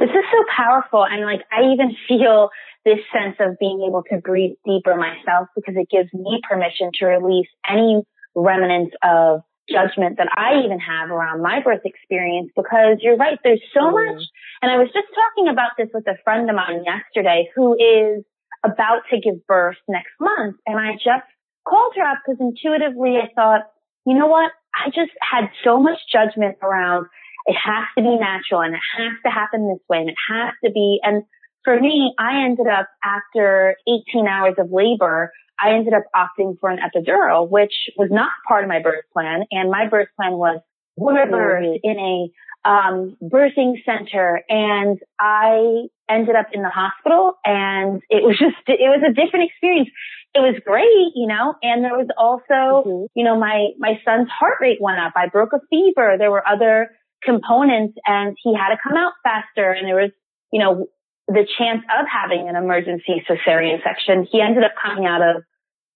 This 0.00 0.10
is 0.10 0.24
so 0.32 0.44
powerful. 0.56 1.06
And 1.06 1.22
like, 1.22 1.42
I 1.52 1.70
even 1.70 1.94
feel 2.08 2.48
this 2.84 2.98
sense 3.12 3.36
of 3.40 3.58
being 3.58 3.84
able 3.86 4.02
to 4.10 4.18
breathe 4.18 4.56
deeper 4.64 4.96
myself 4.96 5.48
because 5.54 5.74
it 5.76 5.88
gives 5.90 6.12
me 6.12 6.40
permission 6.48 6.90
to 6.94 7.06
release 7.06 7.48
any 7.68 8.02
remnants 8.34 8.94
of 9.02 9.42
judgment 9.68 10.16
that 10.18 10.28
I 10.34 10.64
even 10.64 10.80
have 10.80 11.10
around 11.10 11.42
my 11.42 11.60
birth 11.62 11.82
experience 11.84 12.50
because 12.56 12.98
you're 13.00 13.16
right, 13.16 13.38
there's 13.44 13.62
so 13.72 13.80
mm. 13.80 13.94
much. 13.94 14.24
And 14.62 14.70
I 14.70 14.78
was 14.78 14.88
just 14.92 15.06
talking 15.14 15.52
about 15.52 15.72
this 15.78 15.88
with 15.92 16.06
a 16.08 16.18
friend 16.24 16.48
of 16.48 16.56
mine 16.56 16.84
yesterday 16.84 17.48
who 17.54 17.74
is 17.74 18.24
about 18.64 19.02
to 19.10 19.20
give 19.20 19.46
birth 19.46 19.76
next 19.88 20.12
month. 20.20 20.56
And 20.66 20.78
I 20.78 20.94
just 20.94 21.28
called 21.66 21.92
her 21.96 22.04
up 22.04 22.18
because 22.24 22.40
intuitively 22.40 23.16
I 23.16 23.28
thought, 23.34 23.62
you 24.06 24.18
know 24.18 24.26
what? 24.26 24.50
I 24.74 24.88
just 24.88 25.12
had 25.20 25.50
so 25.64 25.78
much 25.78 25.98
judgment 26.12 26.56
around 26.62 27.06
it 27.46 27.56
has 27.56 27.84
to 27.96 28.02
be 28.02 28.16
natural 28.16 28.60
and 28.60 28.74
it 28.74 28.80
has 28.98 29.12
to 29.24 29.30
happen 29.30 29.68
this 29.68 29.82
way 29.88 29.98
and 29.98 30.10
it 30.10 30.20
has 30.28 30.52
to 30.64 30.70
be. 30.70 31.00
And 31.02 31.24
for 31.64 31.78
me, 31.78 32.14
I 32.18 32.44
ended 32.44 32.66
up 32.66 32.88
after 33.04 33.76
18 33.86 34.26
hours 34.26 34.54
of 34.58 34.70
labor, 34.70 35.32
I 35.60 35.74
ended 35.74 35.92
up 35.92 36.04
opting 36.16 36.58
for 36.58 36.70
an 36.70 36.78
epidural, 36.78 37.48
which 37.48 37.74
was 37.96 38.08
not 38.10 38.30
part 38.48 38.64
of 38.64 38.68
my 38.68 38.80
birth 38.80 39.04
plan. 39.12 39.44
And 39.50 39.70
my 39.70 39.88
birth 39.88 40.08
plan 40.16 40.32
was 40.32 40.60
birth 40.96 41.80
in 41.82 41.98
a 41.98 42.68
um, 42.68 43.16
birthing 43.22 43.74
center. 43.84 44.42
And 44.48 44.98
I 45.18 45.86
ended 46.08 46.34
up 46.34 46.46
in 46.52 46.62
the 46.62 46.70
hospital 46.70 47.34
and 47.44 48.02
it 48.08 48.22
was 48.22 48.38
just, 48.38 48.56
it 48.66 48.88
was 48.88 49.02
a 49.06 49.12
different 49.12 49.50
experience. 49.50 49.90
It 50.34 50.40
was 50.40 50.54
great, 50.64 51.12
you 51.14 51.26
know, 51.26 51.54
and 51.62 51.84
there 51.84 51.96
was 51.96 52.08
also, 52.16 52.88
mm-hmm. 52.88 53.04
you 53.14 53.24
know, 53.24 53.38
my, 53.38 53.70
my 53.78 54.00
son's 54.04 54.28
heart 54.28 54.58
rate 54.60 54.78
went 54.80 55.00
up. 55.00 55.12
I 55.16 55.26
broke 55.26 55.52
a 55.52 55.60
fever. 55.68 56.16
There 56.18 56.30
were 56.30 56.46
other 56.46 56.90
components 57.22 57.98
and 58.06 58.36
he 58.42 58.54
had 58.54 58.68
to 58.68 58.76
come 58.82 58.96
out 58.96 59.12
faster 59.24 59.72
and 59.72 59.86
there 59.86 59.96
was, 59.96 60.12
you 60.52 60.60
know, 60.60 60.86
the 61.30 61.46
chance 61.58 61.82
of 61.86 62.06
having 62.10 62.48
an 62.48 62.56
emergency 62.56 63.22
cesarean 63.22 63.78
section. 63.86 64.26
He 64.30 64.42
ended 64.42 64.64
up 64.64 64.72
coming 64.74 65.06
out 65.06 65.22
of, 65.22 65.42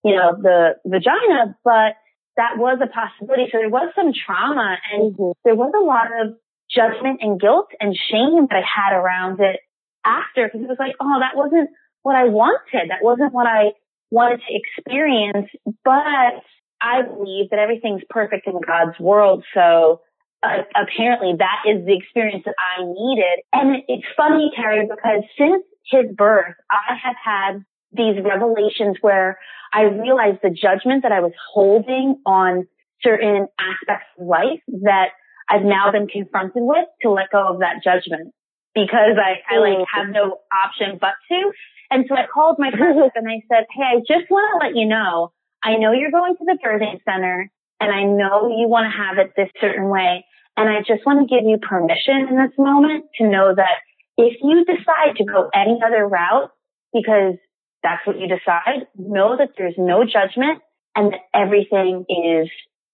you 0.05 0.15
know, 0.15 0.39
the 0.39 0.79
vagina, 0.87 1.59
but 1.65 1.99
that 2.37 2.55
was 2.57 2.79
a 2.79 2.87
possibility. 2.87 3.51
So 3.51 3.59
there 3.59 3.69
was 3.69 3.91
some 3.95 4.13
trauma 4.15 4.79
and 4.93 5.13
mm-hmm. 5.13 5.33
there 5.45 5.55
was 5.55 5.75
a 5.75 5.83
lot 5.83 6.15
of 6.15 6.39
judgment 6.71 7.19
and 7.21 7.41
guilt 7.41 7.69
and 7.81 7.95
shame 7.95 8.47
that 8.47 8.57
I 8.57 8.63
had 8.63 8.97
around 8.97 9.41
it 9.41 9.59
after 10.05 10.47
because 10.47 10.63
it 10.63 10.69
was 10.69 10.79
like, 10.79 10.95
oh, 11.01 11.19
that 11.19 11.37
wasn't 11.37 11.71
what 12.03 12.15
I 12.15 12.31
wanted. 12.31 12.91
That 12.91 13.03
wasn't 13.03 13.33
what 13.33 13.47
I 13.47 13.75
wanted 14.11 14.41
to 14.47 14.55
experience. 14.55 15.51
But 15.85 16.47
I 16.81 17.03
believe 17.03 17.51
that 17.51 17.59
everything's 17.59 18.03
perfect 18.09 18.47
in 18.47 18.61
God's 18.61 18.99
world. 19.01 19.45
So 19.55 20.01
uh, 20.43 20.63
apparently 20.75 21.35
that 21.39 21.63
is 21.67 21.85
the 21.87 21.97
experience 21.97 22.45
that 22.45 22.55
I 22.59 22.83
needed. 22.83 23.41
And 23.53 23.83
it's 23.89 24.07
funny, 24.17 24.53
Carrie, 24.55 24.87
because 24.89 25.23
since 25.39 25.65
his 25.91 26.15
birth, 26.15 26.55
I 26.71 26.97
have 27.03 27.17
had 27.23 27.65
these 27.93 28.23
revelations 28.23 28.97
where 29.01 29.39
I 29.73 29.83
realized 29.83 30.39
the 30.43 30.51
judgment 30.51 31.03
that 31.03 31.13
I 31.13 31.21
was 31.21 31.33
holding 31.53 32.21
on 32.27 32.67
certain 33.03 33.49
aspects 33.59 34.07
of 34.19 34.27
life 34.27 34.61
that 34.83 35.11
I've 35.49 35.65
now 35.65 35.93
been 35.93 36.09
confronted 36.09 36.63
with 36.63 36.87
to 37.03 37.11
let 37.11 37.31
go 37.31 37.47
of 37.49 37.61
that 37.61 37.83
judgment 37.85 38.33
because 38.75 39.17
I, 39.19 39.55
I 39.55 39.59
like 39.59 39.79
mm. 39.79 39.85
have 39.93 40.09
no 40.09 40.39
option 40.53 40.99
but 41.01 41.15
to. 41.29 41.53
And 41.91 42.07
so 42.09 42.17
I 42.17 42.27
called 42.33 42.57
my 42.59 42.71
therapist 42.71 43.13
and 43.15 43.29
I 43.29 43.43
said, 43.49 43.67
Hey, 43.71 43.83
I 43.83 43.99
just 44.01 44.31
want 44.31 44.63
to 44.63 44.67
let 44.67 44.77
you 44.77 44.87
know, 44.87 45.33
I 45.63 45.77
know 45.77 45.93
you're 45.93 46.11
going 46.11 46.37
to 46.37 46.45
the 46.45 46.59
birthing 46.65 47.01
center 47.05 47.51
and 47.81 47.93
I 47.93 48.05
know 48.05 48.49
you 48.49 48.69
want 48.69 48.91
to 48.91 48.97
have 48.97 49.19
it 49.19 49.33
this 49.37 49.51
certain 49.61 49.89
way. 49.89 50.25
And 50.57 50.69
I 50.69 50.81
just 50.87 51.05
want 51.05 51.29
to 51.29 51.35
give 51.35 51.45
you 51.45 51.59
permission 51.59 52.29
in 52.29 52.37
this 52.37 52.55
moment 52.59 53.07
to 53.19 53.29
know 53.29 53.55
that 53.55 53.83
if 54.17 54.39
you 54.43 54.65
decide 54.65 55.17
to 55.17 55.25
go 55.25 55.51
any 55.53 55.81
other 55.85 56.07
route, 56.07 56.51
because 56.93 57.35
that's 57.83 58.07
what 58.07 58.19
you 58.19 58.29
decide, 58.29 58.87
know 58.97 59.37
that 59.37 59.51
there's 59.59 59.75
no 59.77 60.05
judgment 60.05 60.63
and 60.95 61.13
that 61.13 61.21
everything 61.35 62.05
is 62.09 62.49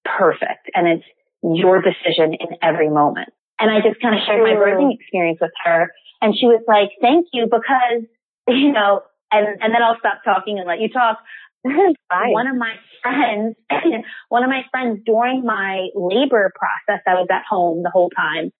perfect 0.04 0.70
and 0.74 0.88
it's 0.88 1.04
your 1.42 1.82
decision 1.82 2.34
in 2.34 2.56
every 2.62 2.88
moment. 2.88 3.28
And 3.58 3.70
I 3.70 3.80
just 3.86 4.00
kind 4.00 4.14
of 4.14 4.22
shared 4.26 4.42
my 4.42 4.56
birthing 4.56 4.94
experience 4.94 5.38
with 5.40 5.52
her 5.64 5.90
and 6.20 6.34
she 6.36 6.46
was 6.46 6.62
like, 6.66 6.90
thank 7.00 7.26
you 7.32 7.44
because, 7.44 8.04
you 8.48 8.72
know, 8.72 9.02
and, 9.32 9.46
and 9.62 9.74
then 9.74 9.82
I'll 9.82 9.98
stop 9.98 10.20
talking 10.24 10.58
and 10.58 10.66
let 10.66 10.80
you 10.80 10.88
talk. 10.88 11.18
one 11.64 12.46
of 12.46 12.56
my 12.56 12.74
friends, 13.02 13.56
one 14.28 14.44
of 14.44 14.48
my 14.50 14.62
friends 14.70 15.00
during 15.04 15.44
my 15.44 15.88
labor 15.94 16.52
process, 16.54 17.02
I 17.06 17.14
was 17.14 17.28
at 17.30 17.42
home 17.48 17.82
the 17.82 17.90
whole 17.90 18.10
time. 18.10 18.50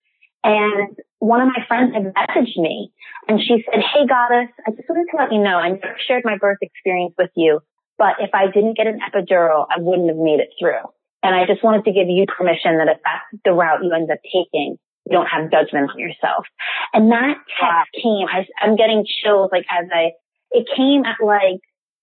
And 0.43 0.97
one 1.19 1.41
of 1.41 1.49
my 1.49 1.65
friends 1.69 1.93
had 1.95 2.13
messaged 2.15 2.57
me 2.57 2.93
and 3.29 3.41
she 3.41 3.65
said, 3.65 3.81
Hey 3.81 4.07
goddess, 4.07 4.49
I 4.67 4.71
just 4.71 4.89
wanted 4.89 5.11
to 5.11 5.17
let 5.17 5.33
you 5.33 5.43
know 5.43 5.57
I 5.57 5.71
never 5.71 5.97
shared 6.07 6.23
my 6.25 6.39
birth 6.39 6.59
experience 6.63 7.15
with 7.19 7.31
you, 7.37 7.61
but 7.99 8.17
if 8.21 8.31
I 8.33 8.47
didn't 8.47 8.77
get 8.77 8.87
an 8.87 9.01
epidural, 9.05 9.67
I 9.69 9.81
wouldn't 9.81 10.09
have 10.09 10.17
made 10.17 10.41
it 10.41 10.49
through. 10.59 10.81
And 11.23 11.35
I 11.35 11.45
just 11.47 11.63
wanted 11.63 11.85
to 11.85 11.93
give 11.93 12.09
you 12.09 12.25
permission 12.25 12.79
that 12.79 12.89
if 12.89 12.99
that's 13.05 13.43
the 13.45 13.53
route 13.53 13.85
you 13.85 13.93
end 13.93 14.11
up 14.11 14.21
taking, 14.25 14.77
you 15.05 15.13
don't 15.13 15.27
have 15.27 15.51
judgment 15.51 15.91
on 15.91 15.99
yourself. 15.99 16.47
And 16.95 17.13
that 17.13 17.37
text 17.61 17.93
came, 18.01 18.25
I, 18.25 18.47
I'm 18.61 18.77
getting 18.77 19.05
chills 19.05 19.51
like 19.53 19.67
as 19.69 19.89
I, 19.93 20.13
it 20.53 20.67
came 20.75 21.05
at 21.05 21.21
like 21.25 21.61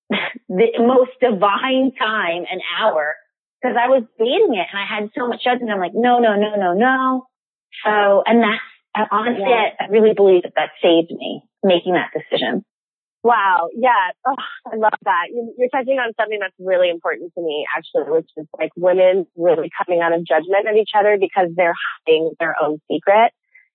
the 0.10 0.68
most 0.80 1.12
divine 1.20 1.92
time, 2.00 2.46
an 2.50 2.60
hour, 2.80 3.16
because 3.62 3.76
I 3.80 3.90
was 3.90 4.04
dating 4.18 4.56
it 4.56 4.68
and 4.72 4.80
I 4.80 4.86
had 4.86 5.10
so 5.18 5.28
much 5.28 5.44
judgment. 5.44 5.72
I'm 5.72 5.80
like, 5.80 5.96
no, 5.96 6.20
no, 6.20 6.36
no, 6.36 6.56
no, 6.56 6.74
no. 6.74 7.28
So, 7.84 8.24
and 8.26 8.42
that's 8.42 9.10
honestly, 9.12 9.46
yeah. 9.48 9.76
I, 9.80 9.88
really 9.90 10.14
believe 10.14 10.44
that 10.44 10.54
that 10.56 10.72
saved 10.82 11.12
me 11.12 11.44
making 11.64 11.94
that 11.94 12.12
decision. 12.16 12.64
Wow. 13.24 13.68
Yeah. 13.76 14.16
Oh, 14.26 14.40
I 14.72 14.78
love 14.78 14.98
that. 15.04 15.28
You're 15.34 15.70
touching 15.70 16.00
on 16.00 16.14
something 16.20 16.40
that's 16.40 16.56
really 16.60 16.90
important 16.90 17.34
to 17.36 17.42
me, 17.42 17.66
actually, 17.76 18.10
which 18.10 18.30
is 18.38 18.48
like 18.58 18.72
women 18.78 19.28
really 19.36 19.70
coming 19.76 20.02
out 20.02 20.14
of 20.14 20.26
judgment 20.26 20.70
of 20.70 20.76
each 20.76 20.92
other 20.98 21.18
because 21.20 21.50
they're 21.56 21.76
hiding 21.76 22.32
their 22.40 22.56
own 22.62 22.80
secret. 22.90 23.34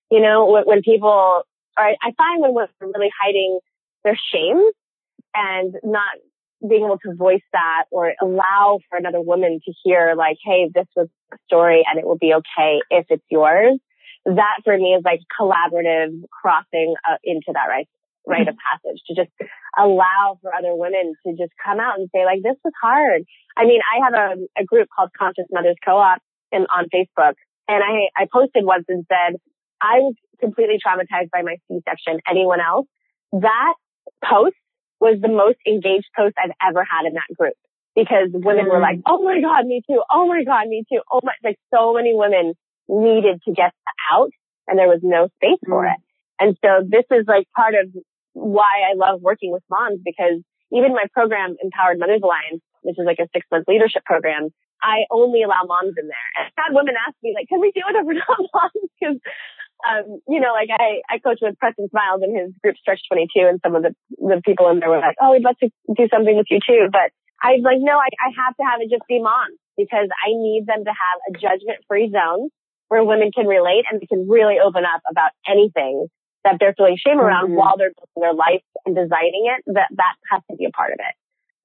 You 0.09 0.21
know, 0.21 0.45
when, 0.45 0.63
when 0.63 0.81
people, 0.81 1.43
I, 1.77 1.93
I 2.01 2.11
find 2.17 2.41
when 2.41 2.53
women 2.53 2.69
are 2.81 2.87
really 2.87 3.11
hiding 3.13 3.59
their 4.03 4.17
shame 4.33 4.63
and 5.33 5.75
not 5.83 6.13
being 6.67 6.85
able 6.85 6.99
to 6.99 7.13
voice 7.15 7.43
that 7.51 7.85
or 7.91 8.13
allow 8.21 8.79
for 8.89 8.97
another 8.97 9.21
woman 9.21 9.59
to 9.65 9.73
hear 9.83 10.13
like, 10.17 10.37
Hey, 10.45 10.69
this 10.73 10.87
was 10.95 11.07
a 11.33 11.37
story 11.47 11.83
and 11.89 11.99
it 11.99 12.05
will 12.05 12.17
be 12.17 12.33
okay 12.33 12.79
if 12.89 13.05
it's 13.09 13.25
yours. 13.29 13.79
That 14.25 14.61
for 14.63 14.77
me 14.77 14.95
is 14.95 15.03
like 15.03 15.19
collaborative 15.39 16.23
crossing 16.31 16.95
uh, 17.09 17.17
into 17.23 17.51
that 17.53 17.65
right, 17.67 17.89
rite 18.25 18.47
of 18.47 18.55
passage 18.55 19.01
to 19.07 19.15
just 19.15 19.31
allow 19.77 20.39
for 20.41 20.55
other 20.55 20.73
women 20.73 21.13
to 21.25 21.33
just 21.33 21.51
come 21.63 21.81
out 21.81 21.99
and 21.99 22.09
say 22.15 22.23
like, 22.23 22.41
this 22.41 22.55
was 22.63 22.73
hard. 22.81 23.23
I 23.57 23.65
mean, 23.65 23.81
I 23.83 24.05
have 24.05 24.13
a, 24.13 24.61
a 24.61 24.63
group 24.63 24.87
called 24.95 25.09
Conscious 25.17 25.45
Mothers 25.51 25.75
Co-op 25.83 26.21
in, 26.53 26.65
on 26.73 26.85
Facebook 26.85 27.33
and 27.67 27.83
I, 27.83 28.21
I 28.21 28.27
posted 28.31 28.65
once 28.65 28.85
and 28.87 29.05
said, 29.07 29.39
I 29.81 29.99
was 29.99 30.15
completely 30.39 30.79
traumatized 30.85 31.29
by 31.31 31.41
my 31.41 31.57
C-section. 31.67 32.19
Anyone 32.29 32.59
else? 32.59 32.87
That 33.31 33.73
post 34.23 34.55
was 35.03 35.19
the 35.19 35.27
most 35.27 35.59
engaged 35.67 36.07
post 36.15 36.39
I've 36.39 36.55
ever 36.63 36.87
had 36.87 37.03
in 37.03 37.13
that 37.19 37.27
group 37.35 37.59
because 37.91 38.31
women 38.31 38.71
were 38.71 38.79
mm. 38.79 38.87
like, 38.87 38.99
Oh 39.03 39.19
my 39.19 39.43
God, 39.43 39.67
me 39.67 39.83
too. 39.83 39.99
Oh 40.07 40.25
my 40.25 40.47
God, 40.47 40.71
me 40.71 40.87
too. 40.87 41.03
Oh 41.11 41.19
my, 41.21 41.35
like 41.43 41.59
so 41.75 41.93
many 41.93 42.15
women 42.15 42.55
needed 42.87 43.43
to 43.43 43.51
get 43.51 43.75
out 44.07 44.31
and 44.67 44.79
there 44.79 44.87
was 44.87 45.03
no 45.03 45.27
space 45.35 45.59
for 45.67 45.83
mm. 45.83 45.91
it. 45.91 45.99
And 46.39 46.55
so 46.63 46.87
this 46.87 47.03
is 47.11 47.27
like 47.27 47.51
part 47.51 47.75
of 47.75 47.91
why 48.31 48.87
I 48.87 48.95
love 48.95 49.21
working 49.21 49.51
with 49.51 49.63
moms 49.69 49.99
because 50.03 50.39
even 50.71 50.95
my 50.95 51.05
program, 51.13 51.59
Empowered 51.61 51.99
Mothers 51.99 52.23
Alliance, 52.23 52.63
which 52.81 52.97
is 52.97 53.05
like 53.05 53.19
a 53.19 53.27
six 53.35 53.45
month 53.51 53.67
leadership 53.67 54.07
program, 54.07 54.49
I 54.81 55.03
only 55.11 55.43
allow 55.43 55.63
moms 55.67 55.95
in 55.99 56.07
there. 56.07 56.29
And 56.39 56.47
I've 56.47 56.57
had 56.57 56.71
women 56.75 56.95
ask 56.95 57.15
me 57.21 57.35
like, 57.35 57.47
can 57.47 57.61
we 57.61 57.71
do 57.75 57.83
it 57.87 57.95
if 57.95 58.03
we're 58.07 58.19
not 58.19 58.39
moms? 58.55 58.87
Because 58.99 59.19
um, 59.83 60.19
you 60.27 60.39
know, 60.39 60.53
like 60.53 60.69
I, 60.71 61.01
I 61.09 61.19
coach 61.19 61.39
with 61.41 61.59
Preston 61.59 61.89
Smiles 61.89 62.21
and 62.23 62.35
his 62.35 62.51
group 62.63 62.77
Stretch 62.77 63.01
22 63.11 63.29
and 63.47 63.59
some 63.63 63.75
of 63.75 63.83
the, 63.83 63.95
the 64.17 64.41
people 64.43 64.69
in 64.69 64.79
there 64.79 64.89
were 64.89 64.99
like, 64.99 65.15
oh, 65.21 65.31
we'd 65.31 65.43
love 65.43 65.57
to 65.59 65.69
do 65.95 66.07
something 66.11 66.35
with 66.35 66.47
you 66.49 66.59
too. 66.65 66.87
But 66.91 67.11
I 67.41 67.59
was 67.59 67.63
like, 67.63 67.79
no, 67.79 67.99
I, 67.99 68.07
I 68.23 68.29
have 68.31 68.55
to 68.55 68.63
have 68.63 68.79
it 68.79 68.89
just 68.89 69.03
be 69.07 69.19
moms 69.19 69.59
because 69.75 70.07
I 70.07 70.31
need 70.31 70.65
them 70.67 70.85
to 70.85 70.93
have 70.93 71.17
a 71.27 71.31
judgment 71.35 71.83
free 71.87 72.11
zone 72.11 72.49
where 72.87 73.03
women 73.03 73.31
can 73.35 73.47
relate 73.47 73.83
and 73.89 73.99
they 73.99 74.07
can 74.07 74.27
really 74.29 74.59
open 74.63 74.83
up 74.85 75.01
about 75.09 75.31
anything 75.47 76.07
that 76.43 76.57
they're 76.59 76.75
feeling 76.75 76.97
shame 76.97 77.19
around 77.19 77.47
mm-hmm. 77.47 77.55
while 77.55 77.75
they're 77.77 77.91
building 77.95 78.21
their 78.21 78.33
life 78.35 78.63
and 78.85 78.95
designing 78.95 79.51
it, 79.51 79.63
that 79.67 79.87
that 79.91 80.15
has 80.29 80.41
to 80.51 80.57
be 80.57 80.65
a 80.65 80.71
part 80.71 80.91
of 80.91 80.99
it. 80.99 81.15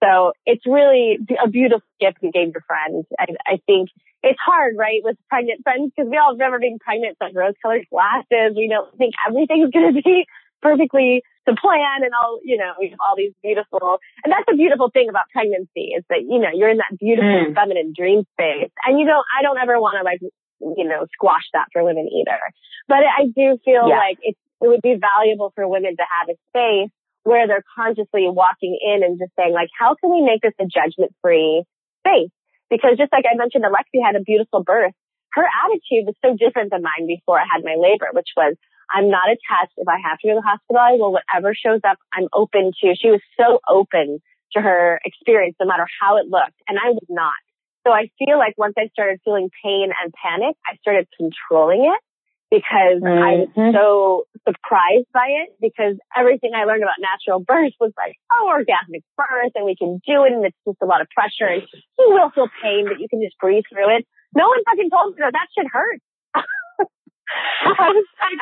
So 0.02 0.32
it's 0.46 0.64
really 0.66 1.18
a 1.42 1.48
beautiful 1.48 1.86
gift 2.00 2.18
you 2.20 2.30
gave 2.30 2.52
your 2.52 2.62
friend. 2.66 3.04
I, 3.18 3.26
I 3.46 3.60
think 3.66 3.90
it's 4.22 4.38
hard, 4.44 4.74
right, 4.76 5.00
with 5.02 5.16
pregnant 5.28 5.62
friends 5.62 5.92
because 5.94 6.10
we 6.10 6.16
all 6.18 6.32
remember 6.32 6.58
being 6.58 6.78
pregnant, 6.78 7.16
like 7.20 7.34
rose 7.34 7.54
colored 7.62 7.86
glasses. 7.90 8.54
We 8.56 8.68
don't 8.68 8.96
think 8.96 9.14
everything's 9.26 9.70
going 9.70 9.94
to 9.94 10.02
be 10.02 10.26
perfectly 10.62 11.22
the 11.46 11.56
plan 11.56 12.04
and 12.04 12.12
all, 12.12 12.40
you 12.44 12.58
know, 12.58 12.74
all 13.00 13.16
these 13.16 13.32
beautiful, 13.42 13.98
and 14.24 14.32
that's 14.32 14.44
the 14.46 14.56
beautiful 14.56 14.90
thing 14.90 15.08
about 15.08 15.30
pregnancy 15.32 15.96
is 15.96 16.04
that, 16.10 16.22
you 16.22 16.38
know, 16.38 16.50
you're 16.52 16.68
in 16.68 16.78
that 16.78 16.98
beautiful 16.98 17.46
mm. 17.48 17.54
feminine 17.54 17.94
dream 17.96 18.26
space 18.34 18.70
and 18.84 18.98
you 18.98 19.06
don't, 19.06 19.24
I 19.32 19.42
don't 19.42 19.58
ever 19.58 19.80
want 19.80 19.96
to 19.96 20.04
like, 20.04 20.20
you 20.20 20.84
know, 20.84 21.06
squash 21.14 21.46
that 21.54 21.68
for 21.72 21.82
women 21.82 22.08
either. 22.12 22.38
But 22.86 23.06
I 23.06 23.26
do 23.26 23.58
feel 23.64 23.88
yeah. 23.88 23.96
like 23.96 24.18
it's, 24.22 24.38
it 24.60 24.66
would 24.66 24.82
be 24.82 24.98
valuable 24.98 25.52
for 25.54 25.66
women 25.66 25.96
to 25.96 26.02
have 26.02 26.28
a 26.28 26.36
space 26.50 26.92
where 27.28 27.46
they're 27.46 27.64
consciously 27.76 28.24
walking 28.24 28.78
in 28.80 29.04
and 29.04 29.18
just 29.20 29.32
saying 29.36 29.52
like, 29.52 29.68
how 29.78 29.94
can 30.00 30.10
we 30.10 30.22
make 30.22 30.40
this 30.40 30.56
a 30.58 30.64
judgment 30.64 31.12
free 31.20 31.62
space? 32.00 32.32
Because 32.70 32.96
just 32.96 33.12
like 33.12 33.24
I 33.28 33.36
mentioned, 33.36 33.64
Alexi 33.64 34.00
had 34.02 34.16
a 34.16 34.24
beautiful 34.24 34.64
birth. 34.64 34.96
Her 35.32 35.44
attitude 35.44 36.08
was 36.08 36.16
so 36.24 36.32
different 36.32 36.72
than 36.72 36.82
mine 36.82 37.06
before 37.06 37.38
I 37.38 37.44
had 37.44 37.64
my 37.64 37.76
labor, 37.76 38.08
which 38.12 38.32
was, 38.36 38.56
I'm 38.88 39.10
not 39.10 39.28
attached. 39.28 39.76
If 39.76 39.86
I 39.86 40.00
have 40.00 40.18
to 40.20 40.28
go 40.28 40.34
to 40.34 40.40
the 40.40 40.48
hospital, 40.48 40.80
I 40.80 40.96
will. 40.96 41.12
Whatever 41.12 41.54
shows 41.54 41.80
up, 41.84 41.98
I'm 42.12 42.28
open 42.32 42.72
to. 42.80 42.96
She 42.96 43.12
was 43.12 43.20
so 43.36 43.60
open 43.68 44.20
to 44.56 44.60
her 44.60 44.98
experience, 45.04 45.56
no 45.60 45.66
matter 45.66 45.86
how 46.00 46.16
it 46.16 46.26
looked. 46.26 46.56
And 46.66 46.78
I 46.80 46.96
was 46.96 47.04
not. 47.08 47.36
So 47.86 47.92
I 47.92 48.08
feel 48.18 48.38
like 48.38 48.56
once 48.56 48.74
I 48.78 48.88
started 48.88 49.20
feeling 49.24 49.50
pain 49.62 49.92
and 49.92 50.12
panic, 50.16 50.56
I 50.64 50.76
started 50.80 51.06
controlling 51.16 51.84
it 51.84 52.00
because 52.50 53.04
mm-hmm. 53.04 53.22
I 53.22 53.32
was 53.44 53.48
mm-hmm. 53.52 53.76
so 53.76 54.24
surprised 54.48 55.08
by 55.12 55.28
it 55.44 55.52
because 55.60 56.00
everything 56.16 56.56
I 56.56 56.64
learned 56.64 56.82
about 56.82 56.96
natural 57.00 57.44
birth 57.44 57.76
was 57.80 57.92
like, 57.96 58.16
oh, 58.32 58.48
orgasmic 58.48 59.04
birth 59.16 59.52
and 59.54 59.64
we 59.68 59.76
can 59.76 60.00
do 60.08 60.24
it 60.24 60.32
and 60.32 60.44
it's 60.44 60.56
just 60.64 60.80
a 60.80 60.88
lot 60.88 61.00
of 61.00 61.08
pressure 61.12 61.46
and 61.46 61.62
you 61.98 62.08
will 62.08 62.32
feel 62.32 62.48
pain, 62.62 62.88
but 62.88 63.00
you 63.00 63.08
can 63.08 63.20
just 63.20 63.36
breathe 63.38 63.64
through 63.68 63.96
it. 63.96 64.08
No 64.34 64.48
one 64.48 64.64
fucking 64.64 64.88
told 64.88 65.12
me 65.12 65.20
that 65.20 65.36
that 65.36 65.48
shit 65.52 65.68
hurt. 65.68 66.00
I 66.34 67.92
was 67.92 68.08
like, 68.16 68.40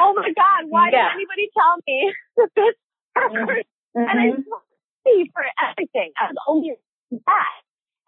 oh 0.00 0.16
my 0.16 0.32
God, 0.32 0.72
why 0.72 0.88
yeah. 0.88 1.12
did 1.12 1.20
anybody 1.20 1.52
tell 1.52 1.76
me 1.84 2.12
that 2.36 2.50
this 2.56 2.76
hurt? 3.14 3.68
Mm-hmm. 3.96 4.08
And 4.08 4.16
I 4.16 4.26
see 5.04 5.30
for 5.32 5.44
everything. 5.60 6.12
I 6.16 6.32
was 6.32 6.40
only 6.48 6.72
that. 7.12 7.56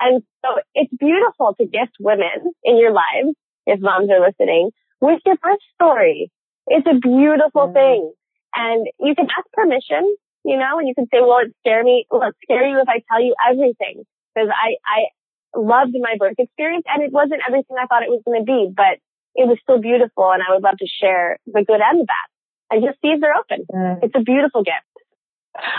And 0.01 0.23
so 0.45 0.61
it's 0.75 0.93
beautiful 0.97 1.55
to 1.59 1.67
gift 1.67 1.97
women 2.01 2.55
in 2.65 2.79
your 2.79 2.93
lives, 2.93 3.37
if 3.67 3.81
moms 3.81 4.09
are 4.11 4.25
listening, 4.25 4.71
with 5.01 5.21
your 5.25 5.37
birth 5.37 5.61
story. 5.75 6.31
It's 6.67 6.87
a 6.87 6.99
beautiful 6.99 7.69
mm. 7.69 7.75
thing. 7.75 8.13
And 8.55 8.87
you 8.99 9.15
can 9.15 9.27
ask 9.27 9.47
permission, 9.53 10.05
you 10.45 10.57
know, 10.57 10.79
and 10.79 10.89
you 10.89 10.95
can 10.95 11.07
say, 11.13 11.21
well, 11.21 11.39
it 11.39 11.55
scare 11.61 11.85
me, 11.85 12.07
will 12.11 12.23
it 12.23 12.35
scare 12.43 12.67
you 12.67 12.81
if 12.81 12.89
I 12.89 13.03
tell 13.11 13.23
you 13.23 13.35
everything? 13.49 14.05
Because 14.35 14.51
I, 14.51 14.77
I 14.85 15.59
loved 15.59 15.95
my 15.95 16.17
birth 16.19 16.39
experience 16.39 16.85
and 16.89 17.03
it 17.03 17.13
wasn't 17.13 17.43
everything 17.47 17.77
I 17.81 17.87
thought 17.87 18.03
it 18.03 18.11
was 18.11 18.23
going 18.25 18.41
to 18.41 18.47
be, 18.47 18.73
but 18.75 18.99
it 19.35 19.47
was 19.47 19.59
still 19.63 19.81
beautiful 19.81 20.31
and 20.33 20.43
I 20.43 20.55
would 20.55 20.63
love 20.63 20.79
to 20.79 20.87
share 20.87 21.39
the 21.47 21.65
good 21.65 21.81
and 21.81 22.01
the 22.01 22.05
bad. 22.05 22.29
And 22.71 22.85
just 22.85 22.99
these 23.03 23.21
are 23.23 23.35
open. 23.35 23.67
Mm. 23.73 24.05
It's 24.05 24.15
a 24.15 24.23
beautiful 24.23 24.63
gift. 24.63 24.85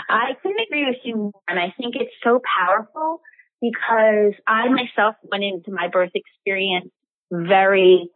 I 0.08 0.34
couldn't 0.42 0.60
agree 0.60 0.86
with 0.86 1.00
you 1.04 1.16
more. 1.16 1.42
And 1.48 1.58
I 1.58 1.72
think 1.76 1.94
it's 1.96 2.12
so 2.22 2.40
powerful 2.58 3.20
because 3.60 4.34
I 4.46 4.68
myself 4.68 5.16
went 5.22 5.44
into 5.44 5.70
my 5.70 5.88
birth 5.88 6.12
experience 6.14 6.90
very 7.30 8.10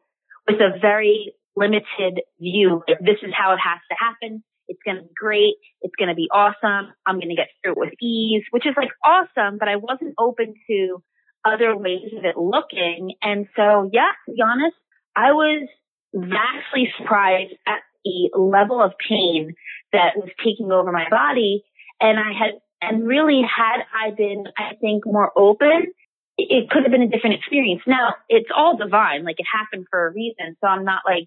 with 0.47 0.61
a 0.61 0.79
very 0.81 1.35
limited 1.57 2.21
view. 2.41 2.83
This 3.01 3.19
is 3.23 3.33
how 3.37 3.53
it 3.53 3.59
has 3.63 3.81
to 3.91 3.97
happen. 3.99 4.43
It's 4.67 4.81
going 4.85 4.97
to 4.97 5.03
be 5.03 5.15
great. 5.15 5.55
It's 5.83 5.95
going 5.99 6.09
to 6.09 6.15
be 6.15 6.29
awesome. 6.33 6.93
I'm 7.07 7.17
going 7.17 7.29
to 7.29 7.37
get 7.37 7.49
through 7.63 7.73
it 7.73 7.79
with 7.79 7.93
ease, 8.01 8.45
which 8.51 8.67
is 8.67 8.75
like 8.77 8.91
awesome, 9.05 9.59
but 9.59 9.69
I 9.69 9.77
wasn't 9.77 10.15
open 10.19 10.55
to 10.71 11.03
other 11.45 11.77
ways 11.77 12.13
of 12.17 12.25
it 12.25 12.37
looking. 12.37 13.15
And 13.23 13.47
so, 13.55 13.91
yeah, 13.93 14.11
to 14.27 14.33
be 14.33 14.43
honest, 14.43 14.77
I 15.15 15.33
was 15.33 15.69
vastly 16.15 16.93
surprised 16.99 17.53
at 17.67 17.81
the 18.05 18.31
level 18.39 18.83
of 18.83 18.93
pain 19.09 19.55
that 19.93 20.17
was 20.17 20.31
taking 20.43 20.73
over 20.73 20.91
my 20.93 21.09
body. 21.11 21.65
And 22.01 22.19
I 22.19 22.33
had, 22.33 22.55
and 22.81 23.07
really 23.07 23.43
had 23.43 23.81
I 23.95 24.11
been, 24.11 24.45
I 24.57 24.75
think, 24.81 25.05
more 25.07 25.31
open 25.37 25.93
it 26.37 26.71
could 26.71 26.83
have 26.83 26.93
been 26.93 27.03
a 27.03 27.09
different 27.09 27.37
experience. 27.37 27.83
Now 27.87 28.15
it's 28.29 28.51
all 28.55 28.77
divine, 28.77 29.25
like 29.25 29.39
it 29.39 29.47
happened 29.51 29.87
for 29.91 30.07
a 30.07 30.13
reason. 30.13 30.57
So 30.61 30.67
I'm 30.67 30.85
not 30.85 31.03
like 31.07 31.27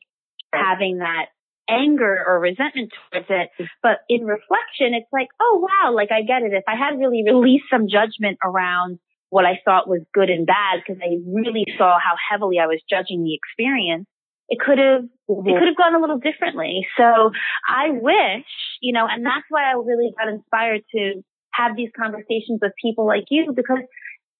having 0.54 1.00
that 1.00 1.28
anger 1.70 2.24
or 2.26 2.40
resentment 2.40 2.92
towards 3.12 3.28
it. 3.30 3.50
But 3.84 4.00
in 4.10 4.26
reflection, 4.26 4.94
it's 4.94 5.12
like, 5.12 5.28
oh 5.42 5.68
wow, 5.68 5.94
like 5.94 6.12
I 6.12 6.22
get 6.22 6.44
it. 6.44 6.54
If 6.54 6.64
I 6.68 6.76
had 6.76 7.00
really 7.00 7.24
released 7.26 7.66
some 7.72 7.88
judgment 7.88 8.38
around 8.44 9.00
what 9.30 9.46
I 9.46 9.60
thought 9.64 9.90
was 9.90 10.02
good 10.14 10.30
and 10.30 10.46
bad, 10.46 10.80
because 10.80 11.02
I 11.04 11.20
really 11.28 11.66
saw 11.78 12.00
how 12.00 12.16
heavily 12.16 12.60
I 12.60 12.68
was 12.68 12.80
judging 12.90 13.24
the 13.24 13.36
experience, 13.36 14.08
it 14.50 14.60
could 14.60 14.78
have, 14.78 15.04
mm-hmm. 15.30 15.48
it 15.48 15.60
could 15.60 15.68
have 15.68 15.76
gone 15.76 15.96
a 15.96 16.00
little 16.00 16.20
differently. 16.20 16.88
So 16.96 17.32
I 17.68 17.92
wish, 17.92 18.48
you 18.82 18.94
know, 18.94 19.06
and 19.10 19.26
that's 19.26 19.46
why 19.50 19.70
I 19.70 19.74
really 19.76 20.12
got 20.18 20.30
inspired 20.30 20.84
to 20.96 21.22
have 21.52 21.76
these 21.76 21.90
conversations 22.00 22.60
with 22.62 22.72
people 22.82 23.06
like 23.06 23.26
you 23.30 23.52
because 23.54 23.84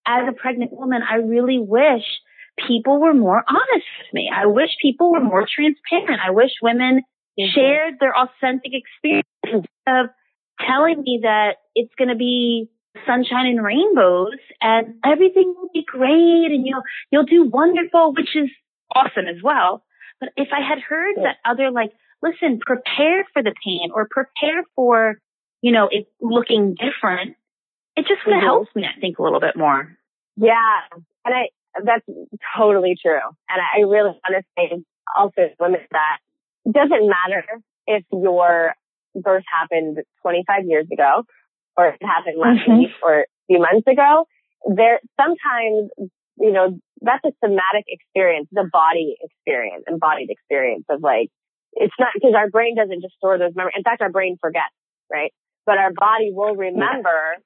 as 0.08 0.28
a 0.28 0.32
pregnant 0.32 0.72
woman, 0.72 1.02
I 1.08 1.16
really 1.16 1.60
wish 1.60 2.04
people 2.66 3.00
were 3.00 3.14
more 3.14 3.44
honest 3.48 3.88
with 4.00 4.14
me. 4.14 4.32
I 4.34 4.46
wish 4.46 4.70
people 4.82 5.12
were 5.12 5.22
more 5.22 5.46
transparent. 5.54 6.22
I 6.26 6.32
wish 6.32 6.52
women 6.62 7.02
mm-hmm. 7.40 7.50
shared 7.54 7.96
their 8.00 8.18
authentic 8.18 8.72
experience 8.74 9.68
of 9.86 10.08
telling 10.66 11.02
me 11.02 11.20
that 11.24 11.58
it's 11.76 11.94
going 11.98 12.10
to 12.10 12.16
be 12.16 12.70
sunshine 13.06 13.46
and 13.46 13.64
rainbows 13.64 14.40
and 14.60 14.96
everything 15.06 15.54
will 15.56 15.70
be 15.72 15.86
great 15.86 16.52
and 16.52 16.66
you'll, 16.66 16.82
you'll 17.12 17.26
do 17.26 17.48
wonderful, 17.48 18.14
which 18.14 18.36
is 18.36 18.50
awesome 18.96 19.28
as 19.28 19.44
well. 19.44 19.84
But 20.20 20.30
if 20.36 20.48
I 20.52 20.68
had 20.68 20.80
heard 20.80 21.16
yeah. 21.18 21.24
that 21.24 21.50
other 21.50 21.70
like, 21.70 21.92
listen, 22.24 22.60
prepare 22.66 23.24
for 23.34 23.44
the 23.44 23.54
pain 23.64 23.90
or 23.94 24.08
prepare 24.10 24.64
for, 24.76 25.18
you 25.62 25.72
know, 25.72 25.90
it 25.92 26.08
looking 26.22 26.76
different, 26.76 27.36
it 27.98 28.06
just 28.08 28.22
mm-hmm. 28.22 28.46
helps 28.46 28.70
me, 28.76 28.86
I 28.86 29.00
think, 29.02 29.18
a 29.18 29.24
little 29.24 29.40
bit 29.40 29.58
more. 29.58 29.98
Yeah. 30.38 30.86
And 31.26 31.34
I, 31.34 31.50
that's 31.84 32.06
totally 32.56 32.96
true. 33.02 33.26
And 33.50 33.60
I 33.60 33.82
really 33.82 34.14
want 34.14 34.38
to 34.38 34.44
say 34.56 34.84
also 35.18 35.50
women 35.60 35.82
that 35.92 36.18
it 36.66 36.74
doesn't 36.74 37.10
matter 37.10 37.44
if 37.88 38.04
your 38.12 38.76
birth 39.16 39.44
happened 39.52 39.98
25 40.22 40.66
years 40.66 40.86
ago 40.94 41.24
or 41.76 41.88
it 41.88 42.02
happened 42.02 42.38
last 42.38 42.70
mm-hmm. 42.70 42.78
week 42.80 42.90
or 43.02 43.22
a 43.22 43.26
few 43.48 43.60
months 43.60 43.88
ago. 43.88 44.26
There, 44.70 45.00
sometimes, 45.20 45.90
you 46.38 46.52
know, 46.52 46.78
that's 47.02 47.26
a 47.26 47.34
somatic 47.44 47.86
experience, 47.88 48.48
the 48.52 48.70
body 48.72 49.18
experience, 49.22 49.86
embodied 49.88 50.30
experience 50.30 50.86
of 50.90 51.02
like, 51.02 51.30
it's 51.74 51.94
not 52.00 52.10
because 52.14 52.34
our 52.36 52.50
brain 52.50 52.76
doesn't 52.76 53.02
just 53.02 53.16
store 53.16 53.38
those 53.38 53.54
memories. 53.56 53.76
In 53.78 53.84
fact, 53.84 54.02
our 54.02 54.12
brain 54.12 54.38
forgets, 54.40 54.74
right? 55.12 55.34
But 55.66 55.78
our 55.78 55.92
body 55.94 56.32
will 56.32 56.56
remember 56.56 57.38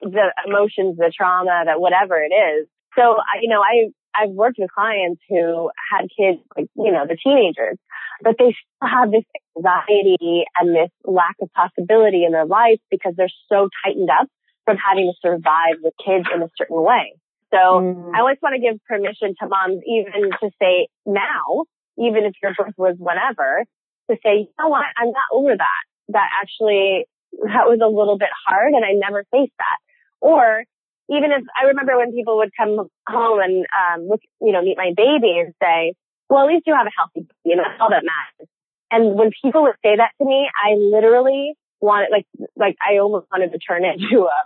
the 0.00 0.32
emotions, 0.46 0.96
the 0.96 1.12
trauma, 1.16 1.62
that 1.66 1.80
whatever 1.80 2.16
it 2.20 2.32
is. 2.32 2.68
So, 2.96 3.18
you 3.40 3.48
know, 3.48 3.60
I, 3.60 3.90
I've 4.14 4.30
worked 4.30 4.56
with 4.58 4.70
clients 4.70 5.22
who 5.28 5.70
had 5.90 6.08
kids, 6.16 6.40
like, 6.56 6.66
you 6.74 6.92
know, 6.92 7.06
they're 7.06 7.16
teenagers, 7.22 7.78
but 8.22 8.36
they 8.38 8.54
still 8.54 8.88
have 8.88 9.10
this 9.10 9.24
anxiety 9.56 10.44
and 10.58 10.74
this 10.74 10.90
lack 11.04 11.36
of 11.40 11.52
possibility 11.52 12.24
in 12.24 12.32
their 12.32 12.46
life 12.46 12.80
because 12.90 13.14
they're 13.16 13.30
so 13.48 13.68
tightened 13.84 14.10
up 14.10 14.28
from 14.64 14.76
having 14.76 15.12
to 15.12 15.16
survive 15.22 15.80
with 15.82 15.94
kids 16.04 16.26
in 16.34 16.42
a 16.42 16.48
certain 16.58 16.82
way. 16.82 17.14
So 17.52 17.56
mm. 17.56 18.12
I 18.14 18.20
always 18.20 18.36
want 18.42 18.54
to 18.54 18.60
give 18.60 18.82
permission 18.84 19.34
to 19.40 19.48
moms 19.48 19.80
even 19.86 20.30
to 20.30 20.50
say 20.60 20.88
now, 21.06 21.64
even 21.96 22.24
if 22.24 22.34
your 22.42 22.52
birth 22.54 22.74
was 22.76 22.96
whenever, 22.98 23.64
to 24.10 24.16
say, 24.22 24.48
you 24.48 24.52
know 24.58 24.68
what, 24.68 24.84
I'm 24.96 25.08
not 25.08 25.28
over 25.32 25.56
that. 25.56 25.82
That 26.08 26.28
actually 26.42 27.06
that 27.32 27.66
was 27.66 27.80
a 27.82 27.88
little 27.88 28.18
bit 28.18 28.30
hard 28.46 28.72
and 28.72 28.84
I 28.84 28.92
never 28.92 29.24
faced 29.30 29.56
that. 29.58 29.78
Or 30.20 30.64
even 31.10 31.32
if 31.32 31.44
I 31.56 31.68
remember 31.68 31.96
when 31.96 32.12
people 32.12 32.36
would 32.38 32.50
come 32.56 32.88
home 33.08 33.40
and 33.40 33.66
um, 33.72 34.08
look, 34.08 34.20
you 34.40 34.52
know, 34.52 34.62
meet 34.62 34.76
my 34.76 34.92
baby 34.96 35.38
and 35.38 35.54
say, 35.62 35.94
well, 36.28 36.44
at 36.44 36.52
least 36.52 36.66
you 36.66 36.74
have 36.74 36.86
a 36.86 36.96
healthy 36.96 37.26
baby 37.26 37.56
and 37.56 37.60
that's 37.60 37.80
all 37.80 37.90
that 37.90 38.04
matters. 38.04 38.48
And 38.90 39.18
when 39.18 39.30
people 39.42 39.62
would 39.62 39.76
say 39.84 39.96
that 39.96 40.12
to 40.18 40.24
me, 40.24 40.48
I 40.52 40.74
literally 40.76 41.54
wanted, 41.80 42.08
like, 42.10 42.26
like 42.56 42.76
I 42.80 42.98
almost 42.98 43.26
wanted 43.30 43.52
to 43.52 43.58
turn 43.58 43.84
it 43.84 44.00
into 44.00 44.24
a, 44.24 44.36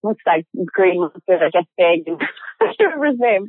what's 0.00 0.20
that 0.24 0.44
green 0.66 1.00
monster 1.00 1.20
that 1.26 1.52
gets 1.52 1.68
big? 1.76 2.08
I 2.60 2.72
can't 2.76 2.96
remember 2.96 3.06
his 3.06 3.18
name. 3.18 3.48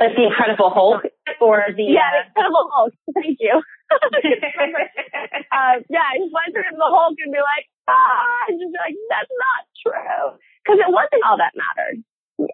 Like 0.00 0.14
the 0.14 0.28
Incredible 0.28 0.70
Hulk 0.70 1.02
or 1.40 1.64
the 1.74 1.84
yeah, 1.84 2.04
uh, 2.04 2.12
the 2.12 2.22
Incredible 2.28 2.66
Hulk. 2.70 2.92
Thank 3.14 3.38
you. 3.40 3.56
uh, 5.52 5.74
yeah, 5.88 6.08
went 6.20 6.50
through 6.52 6.76
the 6.76 6.90
Hulk 6.92 7.16
and 7.18 7.32
be 7.32 7.40
like, 7.40 7.66
ah, 7.88 8.46
and 8.48 8.60
just 8.60 8.70
be 8.70 8.78
like, 8.78 8.96
that's 9.08 9.32
not 9.32 9.60
true, 9.80 10.38
because 10.62 10.78
it 10.78 10.90
wasn't 10.92 11.24
all 11.24 11.38
that 11.40 11.56
mattered. 11.56 12.04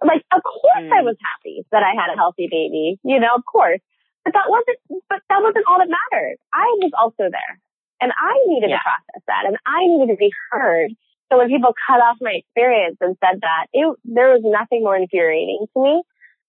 Like, 0.00 0.24
of 0.32 0.40
course, 0.40 0.88
mm. 0.88 0.96
I 0.96 1.04
was 1.04 1.20
happy 1.20 1.66
that 1.68 1.84
I 1.84 1.92
had 1.92 2.08
a 2.08 2.16
healthy 2.16 2.48
baby. 2.48 2.96
You 3.04 3.20
know, 3.20 3.36
of 3.36 3.44
course. 3.44 3.80
But 4.24 4.32
that 4.32 4.48
wasn't, 4.48 4.80
but 5.12 5.20
that 5.28 5.44
wasn't 5.44 5.68
all 5.68 5.76
that 5.76 5.92
mattered. 5.92 6.40
I 6.48 6.64
was 6.80 6.96
also 6.96 7.28
there 7.28 7.60
and 8.00 8.12
I 8.12 8.34
needed 8.48 8.70
yeah. 8.70 8.78
to 8.78 8.82
process 8.84 9.22
that 9.28 9.44
and 9.46 9.56
I 9.66 9.84
needed 9.86 10.12
to 10.12 10.16
be 10.16 10.32
heard. 10.50 10.92
So 11.32 11.38
when 11.38 11.48
people 11.48 11.72
cut 11.88 12.00
off 12.00 12.18
my 12.20 12.36
experience 12.36 12.96
and 13.00 13.16
said 13.20 13.40
that, 13.40 13.66
it, 13.72 13.84
there 14.04 14.28
was 14.28 14.42
nothing 14.44 14.84
more 14.84 14.96
infuriating 14.96 15.66
to 15.72 15.78
me 15.82 16.02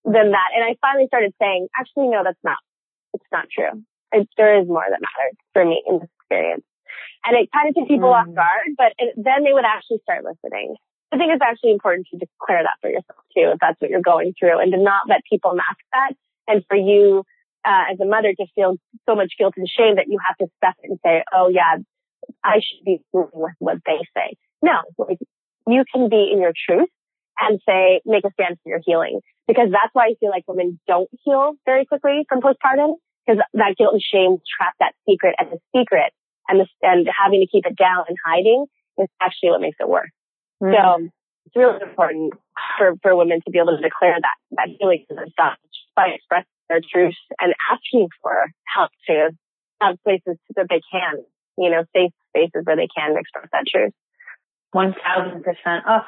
than 0.06 0.32
that. 0.32 0.50
And 0.56 0.64
I 0.64 0.78
finally 0.80 1.08
started 1.08 1.34
saying, 1.42 1.68
actually, 1.76 2.08
no, 2.08 2.24
that's 2.24 2.40
not, 2.44 2.58
it's 3.14 3.26
not 3.32 3.50
true. 3.50 3.84
It, 4.14 4.30
there 4.38 4.62
is 4.62 4.68
more 4.68 4.86
that 4.88 5.02
matters 5.02 5.36
for 5.54 5.66
me 5.66 5.84
in 5.86 6.00
this 6.00 6.10
experience. 6.22 6.64
And 7.26 7.36
it 7.36 7.50
kind 7.52 7.68
of 7.70 7.76
took 7.76 7.88
people 7.90 8.10
mm. 8.10 8.22
off 8.22 8.30
guard, 8.34 8.78
but 8.78 8.94
it, 8.98 9.18
then 9.18 9.44
they 9.44 9.52
would 9.52 9.66
actually 9.66 10.00
start 10.04 10.24
listening. 10.24 10.76
I 11.12 11.18
think 11.18 11.34
it's 11.34 11.42
actually 11.42 11.72
important 11.72 12.08
to 12.12 12.18
declare 12.18 12.64
that 12.64 12.78
for 12.82 12.90
yourself 12.90 13.26
too, 13.34 13.52
if 13.54 13.60
that's 13.60 13.80
what 13.82 13.90
you're 13.90 14.06
going 14.06 14.34
through 14.38 14.60
and 14.60 14.72
to 14.72 14.78
not 14.78 15.10
let 15.10 15.22
people 15.30 15.56
mask 15.56 15.82
that. 15.94 16.14
And 16.48 16.64
for 16.68 16.78
you, 16.78 17.24
uh, 17.66 17.92
as 17.92 18.00
a 18.00 18.06
mother 18.06 18.34
to 18.34 18.46
feel 18.54 18.78
so 19.10 19.16
much 19.16 19.34
guilt 19.40 19.56
and 19.58 19.68
shame 19.68 19.96
that 19.96 20.08
you 20.08 20.20
have 20.22 20.38
to 20.38 20.48
step 20.58 20.76
and 20.84 21.00
say, 21.04 21.24
oh 21.34 21.50
yeah, 21.50 21.78
I 22.44 22.62
should 22.62 22.86
be 22.86 23.02
moving 23.14 23.40
with 23.40 23.54
what 23.60 23.78
they 23.86 24.06
say. 24.16 24.38
No, 24.62 24.82
like 24.98 25.18
you 25.68 25.84
can 25.92 26.10
be 26.10 26.30
in 26.32 26.42
your 26.42 26.54
truth 26.54 26.90
and 27.40 27.60
say, 27.68 28.02
make 28.06 28.24
a 28.26 28.32
stand 28.34 28.58
for 28.64 28.70
your 28.70 28.82
healing. 28.86 29.22
Because 29.48 29.70
that's 29.70 29.94
why 29.94 30.06
I 30.08 30.16
feel 30.20 30.30
like 30.30 30.44
women 30.48 30.80
don't 30.88 31.10
heal 31.24 31.54
very 31.66 31.86
quickly 31.86 32.26
from 32.28 32.42
postpartum 32.42 32.96
because 33.26 33.42
that 33.54 33.76
guilt 33.78 33.94
and 33.94 34.02
shame 34.02 34.38
trap 34.58 34.74
that 34.80 34.94
secret 35.08 35.36
as 35.40 35.48
a 35.54 35.60
secret 35.76 36.14
and 36.48 36.62
the, 36.62 36.68
and 36.82 37.08
having 37.10 37.42
to 37.42 37.48
keep 37.48 37.66
it 37.66 37.76
down 37.76 38.06
and 38.08 38.18
hiding 38.26 38.66
is 38.98 39.08
actually 39.22 39.50
what 39.50 39.62
makes 39.62 39.78
it 39.80 39.90
worse. 39.90 40.10
Mm. 40.62 40.74
So 40.74 41.10
it's 41.46 41.56
really 41.56 41.82
important 41.82 42.34
for, 42.78 42.94
for 43.02 43.16
women 43.16 43.42
to 43.46 43.52
be 43.52 43.60
able 43.60 43.78
to 43.78 43.82
declare 43.82 44.18
that, 44.20 44.38
that 44.58 44.70
healing 44.80 45.06
to 45.10 45.16
themselves 45.16 45.62
by 45.96 46.10
expressing 46.10 46.50
their 46.70 46.82
truth 46.82 47.16
and 47.40 47.54
asking 47.72 48.10
for 48.22 48.50
help 48.66 48.92
to 49.08 49.30
have 49.82 49.98
places 50.04 50.38
that 50.56 50.68
they 50.70 50.82
can, 50.92 51.24
you 51.58 51.70
know, 51.70 51.84
safe 51.96 52.12
spaces 52.30 52.62
where 52.64 52.76
they 52.76 52.88
can 52.88 53.18
express 53.18 53.48
that 53.52 53.66
truth. 53.68 53.94
One 54.76 54.94
thousand 54.94 55.42
percent. 55.42 55.88
Oh, 55.88 56.04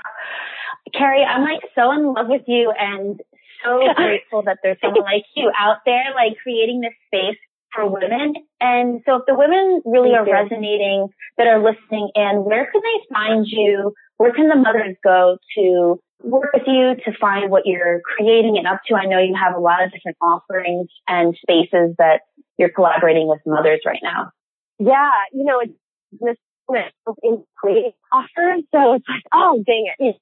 Carrie, 0.91 1.23
I'm 1.23 1.43
like 1.43 1.63
so 1.73 1.91
in 1.93 2.13
love 2.13 2.27
with 2.27 2.43
you 2.47 2.73
and 2.77 3.17
so 3.63 3.79
grateful 3.95 4.43
that 4.43 4.59
there's 4.61 4.77
someone 4.83 5.03
like 5.03 5.23
you 5.37 5.49
out 5.57 5.77
there, 5.85 6.11
like 6.13 6.35
creating 6.43 6.81
this 6.81 6.91
space 7.07 7.39
for 7.73 7.89
women. 7.89 8.33
And 8.59 9.01
so 9.05 9.15
if 9.15 9.21
the 9.25 9.35
women 9.35 9.81
really 9.85 10.11
are 10.15 10.25
resonating 10.27 11.07
that 11.37 11.47
are 11.47 11.63
listening 11.63 12.11
in, 12.13 12.43
where 12.43 12.69
can 12.69 12.81
they 12.83 13.13
find 13.13 13.45
you? 13.47 13.93
Where 14.17 14.33
can 14.33 14.49
the 14.49 14.55
mothers 14.55 14.97
go 15.01 15.37
to 15.55 15.99
work 16.23 16.51
with 16.53 16.63
you 16.67 16.95
to 17.05 17.17
find 17.21 17.49
what 17.49 17.63
you're 17.65 18.01
creating 18.03 18.57
and 18.57 18.67
up 18.67 18.81
to? 18.87 18.95
I 18.95 19.05
know 19.05 19.19
you 19.19 19.35
have 19.41 19.55
a 19.55 19.61
lot 19.61 19.81
of 19.81 19.93
different 19.93 20.17
offerings 20.21 20.89
and 21.07 21.35
spaces 21.39 21.95
that 21.99 22.27
you're 22.57 22.75
collaborating 22.75 23.29
with 23.29 23.39
mothers 23.45 23.81
right 23.85 24.01
now. 24.03 24.31
Yeah, 24.79 25.11
you 25.31 25.45
know, 25.45 25.61
it's 25.61 26.41
in 27.23 27.43
creating 27.55 27.93
offers. 28.11 28.63
So 28.73 28.93
it's 28.93 29.05
like, 29.07 29.23
oh, 29.33 29.63
dang 29.65 29.91
it. 29.97 30.15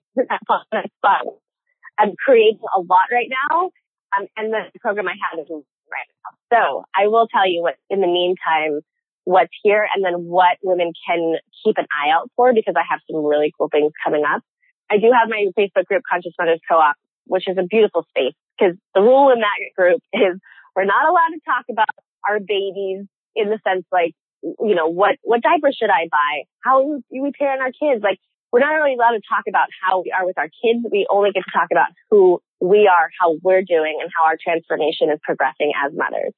I'm 1.97 2.15
creating 2.17 2.59
a 2.75 2.79
lot 2.79 3.07
right 3.11 3.29
now. 3.49 3.71
Um, 4.17 4.27
and 4.37 4.53
the 4.53 4.79
program 4.79 5.07
I 5.07 5.15
have 5.31 5.39
is 5.39 5.49
right 5.49 6.09
now. 6.23 6.31
So 6.53 6.85
I 6.95 7.07
will 7.07 7.27
tell 7.27 7.47
you 7.49 7.61
what, 7.61 7.75
in 7.89 8.01
the 8.01 8.07
meantime, 8.07 8.81
what's 9.23 9.53
here 9.63 9.87
and 9.93 10.05
then 10.05 10.25
what 10.25 10.57
women 10.63 10.93
can 11.07 11.35
keep 11.63 11.77
an 11.77 11.85
eye 11.91 12.11
out 12.13 12.29
for 12.35 12.53
because 12.53 12.75
I 12.77 12.83
have 12.89 12.99
some 13.09 13.25
really 13.25 13.51
cool 13.57 13.69
things 13.69 13.91
coming 14.03 14.23
up. 14.23 14.41
I 14.89 14.97
do 14.97 15.11
have 15.11 15.29
my 15.29 15.47
Facebook 15.57 15.85
group, 15.85 16.03
Conscious 16.09 16.33
Mothers 16.39 16.61
Co-op, 16.69 16.95
which 17.25 17.47
is 17.47 17.57
a 17.57 17.63
beautiful 17.63 18.05
space 18.09 18.35
because 18.57 18.75
the 18.93 19.01
rule 19.01 19.31
in 19.31 19.39
that 19.39 19.57
group 19.75 20.01
is 20.13 20.39
we're 20.75 20.85
not 20.85 21.09
allowed 21.09 21.33
to 21.33 21.39
talk 21.43 21.65
about 21.71 21.89
our 22.27 22.39
babies 22.39 23.05
in 23.35 23.49
the 23.49 23.59
sense 23.67 23.85
like, 23.91 24.13
you 24.45 24.75
know, 24.75 24.87
what, 24.87 25.17
what 25.23 25.41
diaper 25.41 25.73
should 25.73 25.89
I 25.89 26.07
buy? 26.11 26.45
How 26.61 27.01
do 27.09 27.21
we 27.21 27.31
parent 27.31 27.61
our 27.61 27.73
kids? 27.73 28.03
Like 28.03 28.19
we're 28.51 28.61
not 28.61 28.77
really 28.77 28.93
allowed 28.93 29.17
to 29.17 29.25
talk 29.27 29.49
about 29.49 29.67
how 29.81 30.01
we 30.01 30.13
are 30.13 30.25
with 30.25 30.37
our 30.37 30.47
kids. 30.47 30.85
We 30.91 31.07
only 31.09 31.31
get 31.31 31.43
to 31.43 31.51
talk 31.51 31.69
about 31.71 31.89
who 32.09 32.39
we 32.61 32.87
are, 32.87 33.09
how 33.19 33.35
we're 33.41 33.63
doing, 33.65 33.97
and 33.99 34.09
how 34.15 34.25
our 34.25 34.37
transformation 34.39 35.09
is 35.11 35.19
progressing 35.23 35.73
as 35.75 35.91
mothers. 35.91 36.31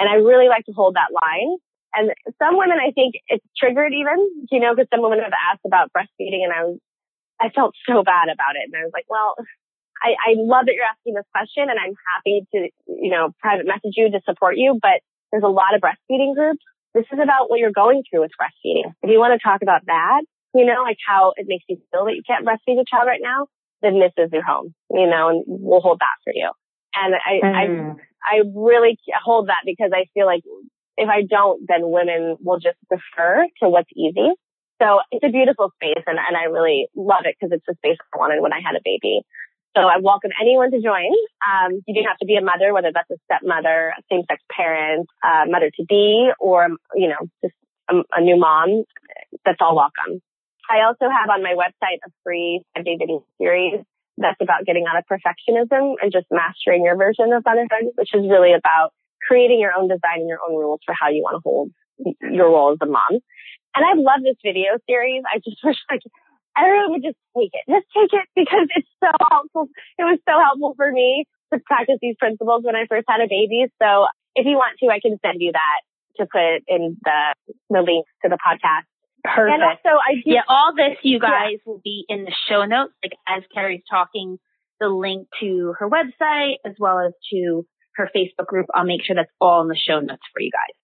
And 0.00 0.08
I 0.08 0.24
really 0.24 0.48
like 0.48 0.64
to 0.66 0.72
hold 0.72 0.96
that 0.96 1.12
line. 1.12 1.58
And 1.94 2.10
some 2.40 2.56
women, 2.56 2.80
I 2.80 2.90
think 2.90 3.14
it's 3.28 3.44
triggered 3.56 3.92
even, 3.92 4.16
you 4.50 4.60
know, 4.60 4.74
because 4.74 4.88
some 4.88 5.02
women 5.02 5.20
have 5.20 5.36
asked 5.36 5.62
about 5.66 5.92
breastfeeding 5.92 6.42
and 6.42 6.52
I 6.52 6.64
was, 6.64 6.78
I 7.38 7.50
felt 7.50 7.74
so 7.86 8.02
bad 8.02 8.32
about 8.32 8.56
it. 8.56 8.64
And 8.66 8.74
I 8.74 8.82
was 8.88 8.96
like, 8.96 9.04
well, 9.08 9.36
I, 10.02 10.16
I 10.18 10.34
love 10.40 10.66
that 10.66 10.74
you're 10.74 10.88
asking 10.88 11.14
this 11.14 11.28
question 11.30 11.68
and 11.68 11.78
I'm 11.78 11.94
happy 12.16 12.42
to, 12.54 12.58
you 12.88 13.10
know, 13.10 13.30
private 13.38 13.66
message 13.66 13.94
you 13.94 14.10
to 14.10 14.20
support 14.24 14.56
you, 14.56 14.78
but 14.80 15.04
there's 15.30 15.44
a 15.44 15.52
lot 15.52 15.76
of 15.76 15.80
breastfeeding 15.80 16.34
groups. 16.34 16.64
This 16.94 17.06
is 17.12 17.18
about 17.22 17.48
what 17.48 17.58
you're 17.58 17.72
going 17.72 18.02
through 18.08 18.20
with 18.20 18.32
breastfeeding. 18.40 18.92
If 19.02 19.10
you 19.10 19.18
want 19.18 19.38
to 19.38 19.42
talk 19.42 19.62
about 19.62 19.86
that, 19.86 20.22
you 20.54 20.66
know, 20.66 20.82
like 20.82 20.98
how 21.06 21.32
it 21.36 21.46
makes 21.48 21.64
you 21.68 21.78
feel 21.90 22.04
that 22.04 22.14
you 22.14 22.22
can't 22.26 22.44
breastfeed 22.44 22.80
a 22.80 22.84
child 22.84 23.06
right 23.06 23.20
now, 23.22 23.46
then 23.80 23.98
this 23.98 24.12
is 24.16 24.30
your 24.32 24.44
home, 24.44 24.74
you 24.90 25.08
know, 25.08 25.28
and 25.28 25.44
we'll 25.46 25.80
hold 25.80 26.00
that 26.00 26.20
for 26.24 26.32
you. 26.34 26.50
And 26.94 27.14
I, 27.14 27.44
mm. 27.44 27.96
I, 27.96 28.36
I 28.36 28.42
really 28.54 28.98
hold 29.24 29.48
that 29.48 29.64
because 29.64 29.90
I 29.94 30.04
feel 30.14 30.26
like 30.26 30.42
if 30.96 31.08
I 31.08 31.22
don't, 31.22 31.62
then 31.66 31.80
women 31.90 32.36
will 32.40 32.58
just 32.58 32.76
defer 32.90 33.46
to 33.62 33.68
what's 33.68 33.90
easy. 33.96 34.28
So 34.80 35.00
it's 35.10 35.24
a 35.24 35.30
beautiful 35.30 35.72
space 35.76 36.02
and, 36.06 36.18
and 36.18 36.36
I 36.36 36.44
really 36.44 36.88
love 36.94 37.22
it 37.24 37.36
because 37.38 37.54
it's 37.54 37.64
the 37.66 37.74
space 37.78 37.98
I 38.12 38.18
wanted 38.18 38.42
when 38.42 38.52
I 38.52 38.60
had 38.60 38.76
a 38.76 38.84
baby. 38.84 39.22
So 39.74 39.80
I 39.88 39.96
welcome 40.02 40.30
anyone 40.40 40.70
to 40.70 40.80
join. 40.82 41.08
Um, 41.40 41.80
you 41.86 41.94
do 41.94 42.00
have 42.06 42.18
to 42.18 42.26
be 42.26 42.36
a 42.36 42.44
mother, 42.44 42.74
whether 42.74 42.92
that's 42.92 43.10
a 43.10 43.16
stepmother, 43.24 43.94
a 43.96 44.02
same-sex 44.12 44.42
parent, 44.54 45.08
uh, 45.24 45.48
mother 45.48 45.70
to 45.76 45.84
be, 45.88 46.28
or, 46.38 46.68
you 46.94 47.08
know, 47.08 47.24
just 47.42 47.54
a, 47.88 48.02
a 48.14 48.20
new 48.20 48.36
mom. 48.36 48.84
That's 49.46 49.58
all 49.60 49.74
welcome. 49.74 50.20
I 50.68 50.84
also 50.84 51.08
have 51.08 51.30
on 51.30 51.42
my 51.42 51.54
website 51.56 52.04
a 52.04 52.10
free 52.22 52.60
five 52.76 52.84
day 52.84 52.96
video 52.98 53.24
series 53.38 53.80
that's 54.18 54.40
about 54.40 54.66
getting 54.66 54.84
out 54.84 54.98
of 55.00 55.04
perfectionism 55.08 55.94
and 56.02 56.12
just 56.12 56.26
mastering 56.30 56.84
your 56.84 56.96
version 56.96 57.32
of 57.32 57.42
motherhood, 57.44 57.96
which 57.96 58.12
is 58.12 58.28
really 58.28 58.52
about 58.52 58.92
creating 59.26 59.58
your 59.58 59.72
own 59.72 59.88
design 59.88 60.20
and 60.20 60.28
your 60.28 60.40
own 60.46 60.54
rules 60.54 60.80
for 60.84 60.94
how 60.98 61.08
you 61.08 61.22
want 61.22 61.36
to 61.36 61.42
hold 61.42 61.70
your 62.20 62.50
role 62.50 62.72
as 62.72 62.78
a 62.82 62.86
mom. 62.86 63.20
And 63.74 63.84
I 63.84 63.94
love 63.96 64.20
this 64.22 64.36
video 64.44 64.76
series. 64.86 65.22
I 65.24 65.38
just 65.38 65.58
wish 65.64 65.78
like 65.90 66.02
everyone 66.56 66.92
would 66.92 67.02
just 67.02 67.18
take 67.36 67.52
it. 67.52 67.64
Just 67.68 67.86
take 67.94 68.12
it 68.12 68.26
because 68.34 68.68
it's 68.76 68.88
so 69.02 69.10
helpful. 69.30 69.68
It 69.98 70.04
was 70.04 70.18
so 70.28 70.34
helpful 70.38 70.74
for 70.76 70.90
me 70.90 71.24
to 71.52 71.60
practice 71.60 71.98
these 72.00 72.16
principles 72.18 72.64
when 72.64 72.76
I 72.76 72.86
first 72.88 73.04
had 73.08 73.20
a 73.20 73.28
baby. 73.28 73.66
So 73.80 74.06
if 74.34 74.46
you 74.46 74.56
want 74.56 74.78
to, 74.80 74.88
I 74.88 75.00
can 75.00 75.18
send 75.24 75.40
you 75.40 75.52
that 75.52 75.80
to 76.16 76.26
put 76.26 76.64
in 76.68 76.96
the, 77.04 77.34
the 77.70 77.80
link 77.80 78.06
to 78.22 78.28
the 78.28 78.38
podcast. 78.38 78.88
Perfect. 79.24 79.54
And 79.54 79.62
also, 79.62 80.00
I 80.00 80.14
do, 80.16 80.22
yeah, 80.26 80.42
all 80.48 80.74
this 80.74 80.98
you 81.02 81.20
guys 81.20 81.52
yeah. 81.52 81.66
will 81.66 81.80
be 81.82 82.04
in 82.08 82.24
the 82.24 82.34
show 82.48 82.64
notes. 82.64 82.92
Like 83.02 83.12
as 83.28 83.44
Carrie's 83.54 83.82
talking, 83.88 84.38
the 84.80 84.88
link 84.88 85.28
to 85.40 85.74
her 85.78 85.88
website 85.88 86.56
as 86.66 86.74
well 86.78 86.98
as 87.06 87.12
to 87.32 87.64
her 87.96 88.10
Facebook 88.14 88.46
group. 88.46 88.66
I'll 88.74 88.84
make 88.84 89.04
sure 89.04 89.14
that's 89.14 89.30
all 89.40 89.62
in 89.62 89.68
the 89.68 89.76
show 89.76 90.00
notes 90.00 90.22
for 90.32 90.40
you 90.40 90.50
guys. 90.50 90.74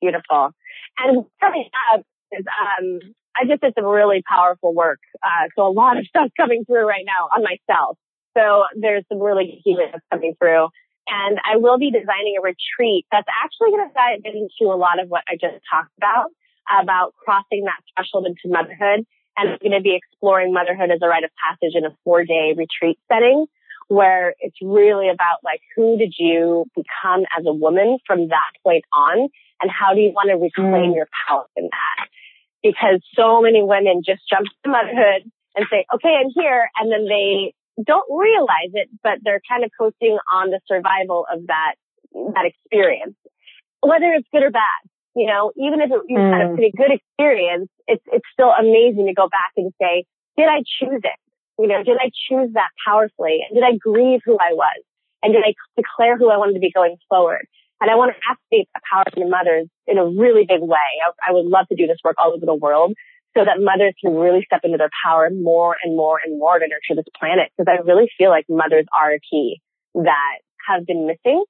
Beautiful. 0.00 0.50
And 0.98 1.24
coming 1.40 1.68
up 1.92 2.02
is, 2.32 2.44
um, 2.46 3.00
I 3.36 3.46
just 3.46 3.60
did 3.60 3.74
some 3.74 3.84
really 3.84 4.22
powerful 4.28 4.74
work. 4.74 5.00
Uh, 5.22 5.48
so 5.56 5.66
a 5.66 5.72
lot 5.72 5.98
of 5.98 6.06
stuff 6.08 6.30
coming 6.36 6.64
through 6.64 6.86
right 6.86 7.04
now 7.04 7.28
on 7.34 7.42
myself. 7.42 7.98
So 8.36 8.64
there's 8.76 9.04
some 9.08 9.20
really 9.20 9.60
healing 9.64 9.88
that's 9.92 10.04
coming 10.10 10.34
through. 10.38 10.68
And 11.08 11.40
I 11.44 11.56
will 11.56 11.78
be 11.78 11.90
designing 11.90 12.36
a 12.38 12.42
retreat 12.42 13.06
that's 13.10 13.26
actually 13.42 13.70
going 13.70 13.88
to 13.88 13.94
dive 13.94 14.20
into 14.24 14.72
a 14.72 14.78
lot 14.78 15.00
of 15.02 15.08
what 15.08 15.22
I 15.28 15.34
just 15.34 15.58
talked 15.68 15.90
about 15.98 16.30
about 16.70 17.14
crossing 17.18 17.64
that 17.64 17.82
threshold 17.96 18.26
into 18.26 18.46
motherhood. 18.46 19.04
And 19.36 19.50
I'm 19.50 19.58
going 19.58 19.72
to 19.72 19.80
be 19.80 19.96
exploring 19.96 20.52
motherhood 20.52 20.90
as 20.90 21.00
a 21.02 21.08
rite 21.08 21.24
of 21.24 21.30
passage 21.34 21.74
in 21.74 21.84
a 21.84 21.96
four 22.04 22.24
day 22.24 22.54
retreat 22.56 22.98
setting 23.10 23.46
where 23.88 24.34
it's 24.38 24.56
really 24.62 25.08
about 25.08 25.42
like, 25.42 25.60
who 25.74 25.98
did 25.98 26.14
you 26.16 26.64
become 26.76 27.22
as 27.36 27.44
a 27.44 27.52
woman 27.52 27.98
from 28.06 28.28
that 28.28 28.52
point 28.62 28.84
on? 28.92 29.28
And 29.60 29.70
how 29.70 29.94
do 29.94 30.00
you 30.00 30.12
want 30.14 30.30
to 30.30 30.36
reclaim 30.36 30.92
mm. 30.92 30.94
your 30.94 31.08
power 31.26 31.44
in 31.56 31.64
that? 31.64 32.08
Because 32.62 33.00
so 33.14 33.40
many 33.40 33.62
women 33.62 34.02
just 34.04 34.22
jump 34.28 34.46
to 34.64 34.70
motherhood 34.70 35.30
and 35.56 35.66
say, 35.70 35.86
okay, 35.94 36.14
I'm 36.20 36.30
here. 36.34 36.68
And 36.76 36.92
then 36.92 37.06
they 37.06 37.54
don't 37.82 38.06
realize 38.10 38.72
it, 38.74 38.88
but 39.02 39.18
they're 39.22 39.40
kind 39.48 39.64
of 39.64 39.70
coasting 39.78 40.18
on 40.32 40.50
the 40.50 40.60
survival 40.68 41.26
of 41.32 41.46
that, 41.46 41.74
that 42.12 42.44
experience, 42.44 43.16
whether 43.80 44.12
it's 44.12 44.28
good 44.32 44.42
or 44.42 44.50
bad 44.50 44.90
you 45.16 45.26
know, 45.26 45.52
even 45.56 45.80
if 45.80 45.90
it, 45.90 46.00
you 46.08 46.18
mm. 46.18 46.32
had 46.32 46.42
a 46.42 46.50
mm. 46.50 46.54
pretty 46.54 46.72
good 46.76 46.92
experience, 46.92 47.68
it's, 47.86 48.04
it's 48.12 48.26
still 48.32 48.50
amazing 48.50 49.06
to 49.06 49.14
go 49.14 49.28
back 49.28 49.52
and 49.56 49.72
say, 49.80 50.04
did 50.36 50.48
I 50.48 50.62
choose 50.78 51.02
it? 51.02 51.18
You 51.58 51.66
know, 51.66 51.82
did 51.82 51.98
I 51.98 52.10
choose 52.28 52.54
that 52.54 52.70
powerfully? 52.86 53.40
And 53.48 53.54
did 53.54 53.64
I 53.64 53.76
grieve 53.76 54.20
who 54.24 54.38
I 54.40 54.52
was? 54.52 54.82
And 55.22 55.34
did 55.34 55.42
I 55.44 55.54
declare 55.76 56.16
who 56.16 56.30
I 56.30 56.38
wanted 56.38 56.54
to 56.54 56.60
be 56.60 56.70
going 56.70 56.96
forward? 57.08 57.46
And 57.80 57.90
I 57.90 57.96
want 57.96 58.12
to 58.12 58.18
activate 58.28 58.68
that 58.74 58.82
power 58.84 59.04
in 59.16 59.24
the 59.24 59.30
mothers 59.30 59.68
in 59.86 59.96
a 59.96 60.04
really 60.04 60.44
big 60.44 60.60
way. 60.60 60.90
I, 61.00 61.30
I 61.30 61.32
would 61.32 61.46
love 61.46 61.66
to 61.68 61.76
do 61.76 61.86
this 61.86 61.98
work 62.04 62.16
all 62.18 62.32
over 62.32 62.44
the 62.44 62.54
world 62.54 62.92
so 63.36 63.44
that 63.44 63.62
mothers 63.62 63.94
can 64.02 64.14
really 64.14 64.42
step 64.44 64.60
into 64.64 64.76
their 64.76 64.90
power 65.04 65.30
more 65.30 65.76
and 65.82 65.96
more 65.96 66.20
and 66.22 66.38
more 66.38 66.58
to 66.58 66.66
nurture 66.66 66.96
this 66.96 67.08
planet. 67.18 67.48
Because 67.56 67.72
I 67.72 67.80
really 67.82 68.10
feel 68.18 68.28
like 68.28 68.44
mothers 68.48 68.84
are 68.92 69.12
a 69.12 69.20
key 69.20 69.60
that 69.94 70.36
have 70.68 70.84
been 70.84 71.06
missing 71.06 71.44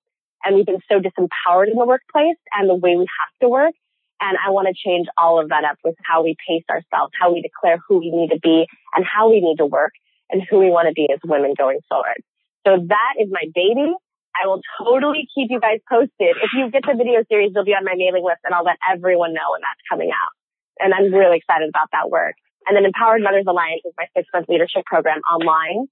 and 0.44 0.56
we've 0.56 0.66
been 0.66 0.80
so 0.88 1.00
disempowered 1.00 1.68
in 1.68 1.76
the 1.76 1.86
workplace 1.86 2.38
and 2.54 2.68
the 2.68 2.74
way 2.74 2.96
we 2.96 3.06
have 3.06 3.32
to 3.42 3.48
work. 3.48 3.74
And 4.20 4.36
I 4.36 4.50
want 4.50 4.68
to 4.68 4.74
change 4.76 5.06
all 5.16 5.40
of 5.40 5.48
that 5.48 5.64
up 5.64 5.78
with 5.82 5.96
how 6.04 6.22
we 6.22 6.36
pace 6.46 6.64
ourselves, 6.68 7.12
how 7.18 7.32
we 7.32 7.40
declare 7.40 7.78
who 7.88 7.98
we 7.98 8.10
need 8.12 8.30
to 8.30 8.40
be 8.40 8.66
and 8.94 9.04
how 9.04 9.30
we 9.30 9.40
need 9.40 9.56
to 9.56 9.66
work 9.66 9.92
and 10.30 10.42
who 10.48 10.58
we 10.58 10.68
want 10.68 10.88
to 10.88 10.94
be 10.94 11.08
as 11.12 11.18
women 11.24 11.54
going 11.56 11.80
forward. 11.88 12.20
So 12.66 12.76
that 12.76 13.14
is 13.18 13.28
my 13.30 13.44
baby. 13.54 13.92
I 14.36 14.46
will 14.46 14.62
totally 14.78 15.28
keep 15.34 15.50
you 15.50 15.60
guys 15.60 15.80
posted. 15.88 16.38
If 16.38 16.50
you 16.54 16.70
get 16.70 16.86
the 16.86 16.94
video 16.94 17.24
series, 17.28 17.52
you'll 17.54 17.66
be 17.66 17.74
on 17.74 17.84
my 17.84 17.94
mailing 17.96 18.24
list 18.24 18.40
and 18.44 18.54
I'll 18.54 18.64
let 18.64 18.78
everyone 18.86 19.34
know 19.34 19.52
when 19.52 19.60
that's 19.60 19.82
coming 19.90 20.10
out. 20.10 20.32
And 20.80 20.94
I'm 20.94 21.12
really 21.12 21.38
excited 21.38 21.68
about 21.68 21.90
that 21.92 22.08
work. 22.08 22.36
And 22.66 22.76
then 22.76 22.84
Empowered 22.84 23.22
Mothers 23.22 23.48
Alliance 23.48 23.82
is 23.84 23.92
my 23.98 24.06
six 24.16 24.28
month 24.32 24.48
leadership 24.48 24.84
program 24.86 25.20
online. 25.28 25.88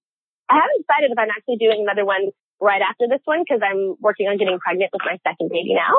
I 0.48 0.62
haven't 0.62 0.80
decided 0.84 1.12
if 1.12 1.18
I'm 1.18 1.32
actually 1.32 1.60
doing 1.60 1.84
another 1.84 2.04
one 2.04 2.32
right 2.60 2.80
after 2.80 3.06
this 3.08 3.20
one 3.24 3.44
because 3.44 3.60
I'm 3.60 3.96
working 4.00 4.28
on 4.28 4.38
getting 4.38 4.58
pregnant 4.58 4.90
with 4.92 5.04
my 5.04 5.20
second 5.26 5.52
baby 5.52 5.76
now. 5.76 5.92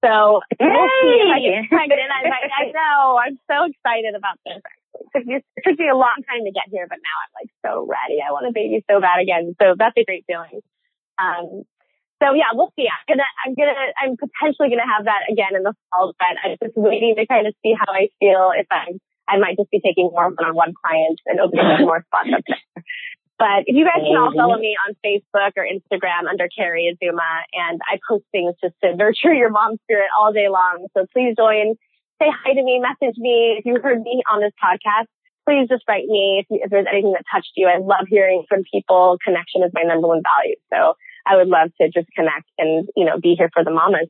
So 0.00 0.40
we'll 0.56 0.90
see 1.04 1.16
if 1.20 1.28
I 1.28 1.40
get 1.40 1.68
pregnant. 1.68 2.08
I, 2.08 2.24
I 2.48 2.62
know. 2.72 3.20
I'm 3.20 3.36
so 3.48 3.68
excited 3.68 4.16
about 4.16 4.40
this. 4.44 4.60
It 4.96 5.06
took, 5.12 5.24
me, 5.26 5.34
it 5.36 5.62
took 5.64 5.78
me 5.78 5.88
a 5.88 5.96
long 5.96 6.24
time 6.24 6.44
to 6.44 6.52
get 6.52 6.68
here, 6.72 6.86
but 6.88 6.98
now 7.00 7.16
I'm 7.20 7.32
like 7.36 7.52
so 7.60 7.84
ready. 7.84 8.20
I 8.20 8.32
want 8.32 8.48
a 8.48 8.52
baby 8.52 8.84
so 8.88 9.00
bad 9.00 9.20
again. 9.20 9.54
So 9.60 9.76
that's 9.76 9.96
a 9.96 10.04
great 10.04 10.24
feeling. 10.26 10.64
Um, 11.20 11.62
so 12.22 12.32
yeah, 12.32 12.52
we'll 12.52 12.72
see. 12.76 12.88
I'm 12.88 13.04
gonna, 13.08 13.28
I'm 13.44 13.54
gonna, 13.54 13.76
I'm 14.00 14.16
potentially 14.16 14.68
gonna 14.68 14.88
have 14.88 15.04
that 15.04 15.28
again 15.30 15.56
in 15.56 15.62
the 15.62 15.74
fall, 15.90 16.12
but 16.18 16.36
I'm 16.44 16.56
just 16.62 16.76
waiting 16.76 17.14
to 17.16 17.26
kind 17.26 17.46
of 17.46 17.54
see 17.62 17.74
how 17.76 17.92
I 17.92 18.08
feel. 18.20 18.52
If 18.56 18.66
I'm, 18.70 19.00
I 19.28 19.38
might 19.38 19.56
just 19.56 19.70
be 19.70 19.80
taking 19.80 20.10
more 20.12 20.28
one-on-one 20.28 20.74
clients 20.84 21.22
and 21.26 21.40
opening 21.40 21.64
up 21.64 21.80
more 21.80 22.04
spots 22.08 22.30
up 22.34 22.44
there. 22.48 22.84
But 23.38 23.64
if 23.64 23.74
you 23.74 23.88
guys 23.88 24.04
can 24.04 24.20
all 24.20 24.34
follow 24.36 24.58
me 24.58 24.76
on 24.84 24.92
Facebook 25.00 25.56
or 25.56 25.64
Instagram 25.64 26.28
under 26.28 26.46
Carrie 26.52 26.92
Azuma, 26.92 27.40
and 27.54 27.80
I 27.88 27.96
post 28.06 28.24
things 28.32 28.52
just 28.62 28.74
to 28.84 28.94
nurture 28.94 29.32
your 29.32 29.48
mom 29.48 29.78
spirit 29.84 30.12
all 30.18 30.30
day 30.30 30.48
long. 30.50 30.84
So 30.92 31.06
please 31.10 31.36
join, 31.38 31.72
say 32.20 32.28
hi 32.28 32.52
to 32.52 32.62
me, 32.62 32.84
message 32.84 33.16
me. 33.16 33.56
If 33.56 33.64
you 33.64 33.80
heard 33.80 34.02
me 34.02 34.20
on 34.30 34.42
this 34.42 34.52
podcast, 34.62 35.08
please 35.48 35.68
just 35.70 35.84
write 35.88 36.04
me 36.04 36.44
if, 36.44 36.46
you, 36.50 36.60
if 36.62 36.70
there's 36.70 36.84
anything 36.92 37.12
that 37.12 37.24
touched 37.32 37.52
you. 37.56 37.66
I 37.66 37.78
love 37.78 38.08
hearing 38.10 38.44
from 38.46 38.60
people. 38.70 39.16
Connection 39.24 39.62
is 39.62 39.70
my 39.72 39.84
number 39.84 40.06
one 40.06 40.20
value. 40.20 40.56
So 40.70 40.96
I 41.30 41.36
would 41.36 41.48
love 41.48 41.70
to 41.80 41.88
just 41.88 42.08
connect 42.16 42.50
and, 42.58 42.88
you 42.96 43.04
know, 43.04 43.20
be 43.20 43.34
here 43.38 43.50
for 43.52 43.62
the 43.62 43.70
mamas. 43.70 44.08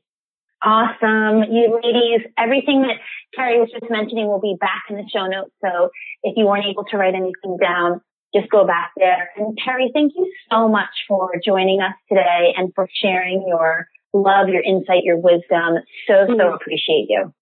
Awesome. 0.63 1.43
You 1.51 1.79
ladies, 1.83 2.21
everything 2.37 2.83
that 2.83 2.97
Carrie 3.35 3.59
was 3.59 3.69
just 3.71 3.89
mentioning 3.89 4.27
will 4.27 4.41
be 4.41 4.55
back 4.59 4.83
in 4.89 4.95
the 4.95 5.07
show 5.11 5.25
notes. 5.25 5.51
So 5.61 5.89
if 6.23 6.37
you 6.37 6.45
weren't 6.45 6.65
able 6.65 6.85
to 6.85 6.97
write 6.97 7.15
anything 7.15 7.57
down, 7.59 8.01
just 8.33 8.49
go 8.49 8.65
back 8.65 8.91
there. 8.95 9.29
And 9.35 9.57
Carrie, 9.63 9.91
thank 9.93 10.13
you 10.15 10.31
so 10.51 10.67
much 10.67 10.93
for 11.07 11.31
joining 11.43 11.81
us 11.81 11.93
today 12.07 12.53
and 12.55 12.71
for 12.75 12.87
sharing 13.01 13.43
your 13.47 13.87
love, 14.13 14.49
your 14.49 14.61
insight, 14.61 15.03
your 15.03 15.17
wisdom. 15.17 15.81
So, 16.07 16.25
so 16.27 16.33
mm-hmm. 16.33 16.53
appreciate 16.53 17.07
you. 17.09 17.33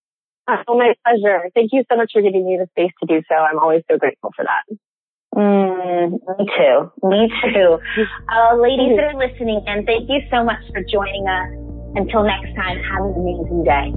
Oh, 0.47 0.77
my 0.77 0.93
pleasure. 1.05 1.49
Thank 1.53 1.71
you 1.73 1.83
so 1.91 1.97
much 1.97 2.11
for 2.13 2.21
giving 2.21 2.45
me 2.45 2.57
the 2.57 2.67
space 2.71 2.93
to 3.01 3.05
do 3.05 3.21
so. 3.29 3.35
I'm 3.35 3.59
always 3.59 3.83
so 3.89 3.97
grateful 3.97 4.31
for 4.35 4.45
that. 4.45 4.77
Mm, 5.39 6.11
me 6.11 6.45
too. 6.57 6.91
Me 7.07 7.31
too. 7.53 7.77
Uh, 8.27 8.55
ladies 8.57 8.97
that 8.97 9.15
are 9.15 9.17
listening, 9.17 9.63
and 9.67 9.85
thank 9.85 10.09
you 10.09 10.19
so 10.29 10.43
much 10.43 10.59
for 10.73 10.83
joining 10.83 11.25
us. 11.27 11.49
Until 11.95 12.23
next 12.23 12.53
time, 12.55 12.77
have 12.83 13.05
an 13.05 13.13
amazing 13.15 13.63
day. 13.63 13.93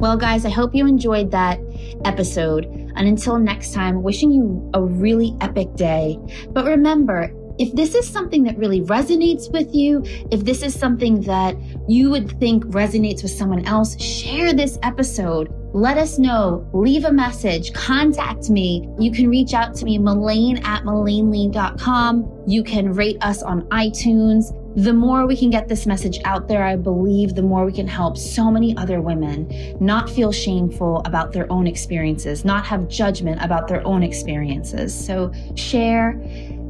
Well, 0.00 0.16
guys, 0.18 0.44
I 0.44 0.50
hope 0.50 0.74
you 0.74 0.86
enjoyed 0.86 1.30
that 1.30 1.60
episode. 2.04 2.66
And 2.96 3.08
until 3.08 3.38
next 3.38 3.72
time, 3.72 4.02
wishing 4.02 4.30
you 4.32 4.70
a 4.74 4.82
really 4.82 5.34
epic 5.40 5.74
day. 5.76 6.18
But 6.50 6.66
remember, 6.66 7.32
if 7.60 7.74
this 7.74 7.94
is 7.94 8.08
something 8.08 8.42
that 8.44 8.56
really 8.56 8.80
resonates 8.80 9.52
with 9.52 9.74
you, 9.74 10.02
if 10.30 10.46
this 10.46 10.62
is 10.62 10.74
something 10.74 11.20
that 11.20 11.54
you 11.86 12.08
would 12.08 12.40
think 12.40 12.64
resonates 12.64 13.22
with 13.22 13.32
someone 13.32 13.66
else, 13.66 14.00
share 14.00 14.54
this 14.54 14.78
episode. 14.82 15.52
Let 15.74 15.98
us 15.98 16.18
know. 16.18 16.66
Leave 16.72 17.04
a 17.04 17.12
message. 17.12 17.72
Contact 17.74 18.48
me. 18.48 18.88
You 18.98 19.12
can 19.12 19.28
reach 19.28 19.52
out 19.52 19.74
to 19.76 19.84
me, 19.84 19.98
Melaine 19.98 20.56
at 20.64 20.84
MelaineLean.com. 20.84 22.44
You 22.46 22.64
can 22.64 22.94
rate 22.94 23.18
us 23.20 23.42
on 23.42 23.68
iTunes. 23.68 24.56
The 24.76 24.92
more 24.92 25.26
we 25.26 25.36
can 25.36 25.50
get 25.50 25.68
this 25.68 25.84
message 25.84 26.18
out 26.24 26.48
there, 26.48 26.64
I 26.64 26.76
believe 26.76 27.34
the 27.34 27.42
more 27.42 27.66
we 27.66 27.72
can 27.72 27.86
help 27.86 28.16
so 28.16 28.50
many 28.50 28.76
other 28.76 29.00
women 29.00 29.76
not 29.80 30.08
feel 30.08 30.32
shameful 30.32 31.02
about 31.04 31.32
their 31.32 31.50
own 31.52 31.66
experiences, 31.66 32.44
not 32.44 32.64
have 32.64 32.88
judgment 32.88 33.42
about 33.42 33.68
their 33.68 33.86
own 33.86 34.02
experiences. 34.02 34.94
So 34.94 35.32
share, 35.56 36.20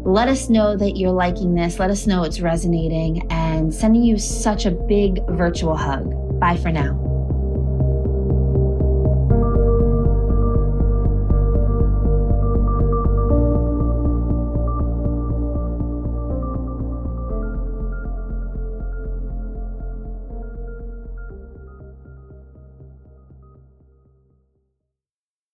let 0.05 0.29
us 0.29 0.49
know 0.49 0.77
that 0.77 0.97
you're 0.97 1.11
liking 1.11 1.55
this, 1.55 1.79
let 1.79 1.91
us 1.91 2.07
know 2.07 2.23
it's 2.23 2.41
resonating, 2.41 3.31
and 3.31 3.73
sending 3.73 4.03
you 4.03 4.19
such 4.19 4.67
a 4.67 4.71
big 4.71 5.25
virtual 5.29 5.77
hug. 5.77 6.39
Bye 6.41 6.57
for 6.57 6.71
now. 6.71 7.10